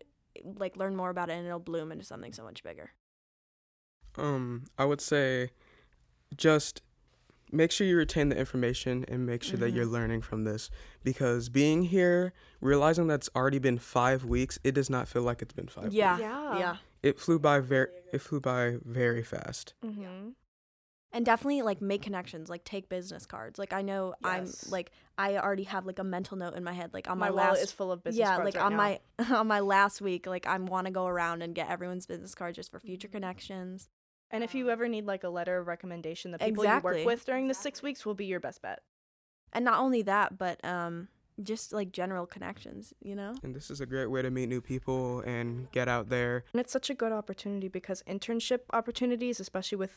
like 0.56 0.76
learn 0.76 0.96
more 0.96 1.10
about 1.10 1.28
it, 1.30 1.34
and 1.34 1.46
it'll 1.46 1.58
bloom 1.58 1.92
into 1.92 2.04
something 2.04 2.32
so 2.32 2.42
much 2.42 2.62
bigger. 2.62 2.90
Um, 4.16 4.64
I 4.78 4.84
would 4.84 5.00
say 5.00 5.50
just 6.36 6.82
make 7.52 7.72
sure 7.72 7.86
you 7.86 7.96
retain 7.96 8.28
the 8.28 8.36
information 8.36 9.04
and 9.08 9.26
make 9.26 9.42
sure 9.42 9.58
that 9.58 9.70
you're 9.72 9.86
Mhm. 9.86 9.90
learning 9.92 10.22
from 10.22 10.44
this 10.44 10.70
because 11.02 11.48
being 11.48 11.84
here, 11.84 12.32
realizing 12.60 13.06
that's 13.06 13.28
already 13.34 13.58
been 13.58 13.78
5 13.78 14.24
weeks, 14.24 14.58
it 14.64 14.72
does 14.72 14.88
not 14.90 15.08
feel 15.08 15.22
like 15.22 15.42
it's 15.42 15.54
been 15.54 15.68
5 15.68 15.92
Yeah, 15.92 16.12
weeks. 16.14 16.20
Yeah. 16.22 16.58
yeah, 16.58 16.76
It 17.02 17.18
flew 17.18 17.38
by 17.38 17.60
very 17.60 17.88
it 18.12 18.20
flew 18.20 18.40
by 18.40 18.76
very 18.84 19.22
fast. 19.22 19.74
Mm-hmm. 19.84 20.30
and 21.12 21.26
definitely 21.26 21.62
like 21.62 21.80
make 21.82 22.02
connections. 22.02 22.48
Like 22.48 22.62
take 22.62 22.88
business 22.88 23.26
cards. 23.26 23.58
Like 23.58 23.72
I 23.72 23.82
know 23.82 24.14
Yes. 24.22 24.64
I'm 24.64 24.70
like 24.70 24.92
I 25.18 25.38
already 25.38 25.64
have 25.64 25.84
like 25.84 25.98
a 25.98 26.04
mental 26.04 26.36
note 26.36 26.54
in 26.54 26.62
my 26.62 26.72
head. 26.72 26.94
Like 26.94 27.10
on 27.10 27.18
my 27.18 27.30
my, 27.30 27.34
wallet 27.34 27.50
last 27.54 27.62
is 27.64 27.72
full 27.72 27.90
of 27.90 28.04
business 28.04 28.20
yeah, 28.20 28.36
cards 28.36 28.44
like 28.44 28.54
right 28.54 28.64
on 28.64 28.72
now. 28.72 28.76
my 28.76 29.00
on 29.40 29.46
my 29.48 29.58
last 29.60 30.00
week, 30.00 30.26
like 30.28 30.46
I 30.46 30.56
want 30.58 30.86
to 30.86 30.92
go 30.92 31.06
around 31.08 31.42
and 31.42 31.52
get 31.54 31.68
everyone's 31.68 32.06
business 32.06 32.34
card 32.36 32.54
just 32.54 32.70
for 32.70 32.78
future 32.78 33.08
connections. 33.08 33.88
And 34.30 34.44
if 34.44 34.54
you 34.54 34.70
ever 34.70 34.88
need 34.88 35.06
like 35.06 35.24
a 35.24 35.28
letter 35.28 35.58
of 35.58 35.66
recommendation, 35.66 36.30
the 36.30 36.38
people 36.38 36.62
Exactly. 36.62 37.00
you 37.00 37.06
work 37.06 37.06
with 37.06 37.24
during 37.26 37.48
the 37.48 37.54
six 37.54 37.82
weeks 37.82 38.06
will 38.06 38.14
be 38.14 38.26
your 38.26 38.40
best 38.40 38.62
bet. 38.62 38.80
And 39.52 39.64
not 39.64 39.80
only 39.80 40.02
that, 40.02 40.38
but 40.38 40.64
um, 40.64 41.08
just 41.42 41.72
like 41.72 41.90
general 41.90 42.26
connections. 42.26 42.94
You 43.02 43.16
know. 43.16 43.34
And 43.42 43.54
this 43.54 43.70
is 43.70 43.80
a 43.80 43.86
great 43.86 44.06
way 44.06 44.22
to 44.22 44.30
meet 44.30 44.48
new 44.48 44.60
people 44.60 45.20
and 45.20 45.70
get 45.72 45.88
out 45.88 46.08
there. 46.08 46.44
And 46.52 46.60
it's 46.60 46.72
such 46.72 46.90
a 46.90 46.94
good 46.94 47.12
opportunity 47.12 47.68
because 47.68 48.02
internship 48.08 48.60
opportunities, 48.72 49.40
especially 49.40 49.76
with 49.78 49.92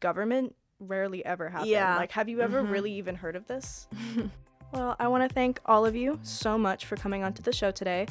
government, 0.00 0.54
rarely 0.78 1.24
ever 1.24 1.48
happen. 1.48 1.68
Yeah. 1.68 1.96
Like, 1.96 2.12
have 2.12 2.28
you 2.28 2.40
ever 2.42 2.62
Mhm. 2.62 2.70
really 2.70 2.92
even 2.92 3.14
heard 3.16 3.36
of 3.36 3.46
this? 3.46 3.86
Well, 4.72 4.94
I 5.00 5.08
want 5.08 5.28
to 5.28 5.34
thank 5.34 5.58
all 5.66 5.84
of 5.84 5.96
you 5.96 6.20
so 6.22 6.56
much 6.56 6.86
for 6.86 6.94
coming 6.94 7.24
onto 7.24 7.42
the 7.42 7.52
show 7.52 7.72
today. 7.72 8.06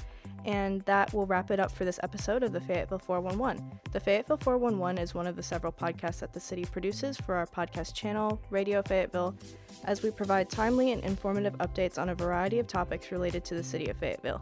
And 0.45 0.81
that 0.81 1.13
will 1.13 1.25
wrap 1.25 1.51
it 1.51 1.59
up 1.59 1.71
for 1.71 1.85
this 1.85 1.99
episode 2.01 2.43
of 2.43 2.53
the 2.53 2.61
Fayetteville 2.61 2.99
411. 2.99 3.79
The 3.91 3.99
Fayetteville 3.99 4.37
411 4.37 5.01
is 5.01 5.13
one 5.13 5.27
of 5.27 5.35
the 5.35 5.43
several 5.43 5.73
podcasts 5.73 6.19
that 6.19 6.33
the 6.33 6.39
city 6.39 6.63
produces 6.65 7.17
for 7.17 7.35
our 7.35 7.45
podcast 7.45 7.93
channel, 7.93 8.41
Radio 8.49 8.81
Fayetteville, 8.81 9.35
as 9.83 10.01
we 10.01 10.11
provide 10.11 10.49
timely 10.49 10.91
and 10.91 11.03
informative 11.03 11.53
updates 11.57 11.97
on 11.97 12.09
a 12.09 12.15
variety 12.15 12.59
of 12.59 12.67
topics 12.67 13.11
related 13.11 13.43
to 13.45 13.55
the 13.55 13.63
city 13.63 13.89
of 13.89 13.97
Fayetteville. 13.97 14.39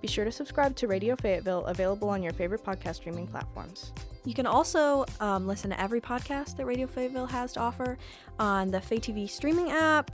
Be 0.00 0.08
sure 0.08 0.24
to 0.24 0.32
subscribe 0.32 0.76
to 0.76 0.86
Radio 0.86 1.16
Fayetteville, 1.16 1.66
available 1.66 2.08
on 2.08 2.22
your 2.22 2.32
favorite 2.32 2.64
podcast 2.64 2.96
streaming 2.96 3.26
platforms. 3.26 3.92
You 4.24 4.34
can 4.34 4.46
also 4.46 5.04
um, 5.20 5.46
listen 5.46 5.70
to 5.70 5.80
every 5.80 6.00
podcast 6.00 6.56
that 6.56 6.66
Radio 6.66 6.86
Fayetteville 6.86 7.26
has 7.26 7.52
to 7.54 7.60
offer 7.60 7.98
on 8.38 8.70
the 8.70 8.80
Fay 8.80 8.98
TV 8.98 9.28
streaming 9.28 9.70
app, 9.70 10.10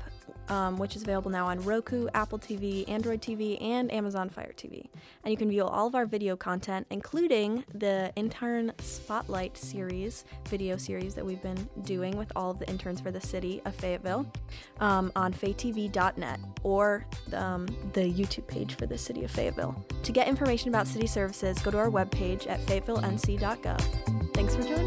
um, 0.48 0.76
which 0.76 0.96
is 0.96 1.02
available 1.02 1.30
now 1.30 1.46
on 1.46 1.60
Roku, 1.60 2.08
Apple 2.14 2.38
TV, 2.38 2.88
Android 2.88 3.20
TV, 3.20 3.60
and 3.60 3.92
Amazon 3.92 4.28
Fire 4.28 4.52
TV. 4.56 4.88
And 5.24 5.32
you 5.32 5.36
can 5.36 5.48
view 5.48 5.64
all 5.64 5.86
of 5.86 5.94
our 5.94 6.06
video 6.06 6.36
content, 6.36 6.86
including 6.90 7.64
the 7.74 8.12
Intern 8.16 8.72
Spotlight 8.78 9.56
series, 9.56 10.24
video 10.48 10.76
series 10.76 11.14
that 11.14 11.24
we've 11.24 11.42
been 11.42 11.68
doing 11.82 12.16
with 12.16 12.30
all 12.36 12.50
of 12.50 12.58
the 12.58 12.68
interns 12.68 13.00
for 13.00 13.10
the 13.10 13.20
city 13.20 13.60
of 13.64 13.74
Fayetteville, 13.74 14.26
um, 14.80 15.10
on 15.16 15.32
faytv.net 15.32 16.40
or 16.62 17.06
um, 17.32 17.66
the 17.92 18.00
YouTube 18.00 18.46
page 18.46 18.74
for 18.76 18.86
the 18.86 18.98
city 18.98 19.24
of 19.24 19.30
Fayetteville. 19.30 19.84
To 20.02 20.12
get 20.12 20.28
information 20.28 20.68
about 20.68 20.86
city 20.86 21.06
services, 21.06 21.58
go 21.58 21.70
to 21.70 21.78
our 21.78 21.90
webpage 21.90 22.48
at 22.48 22.60
fayetteville.nc.gov. 22.66 24.34
Thanks 24.34 24.54
for 24.54 24.62
joining 24.62 24.85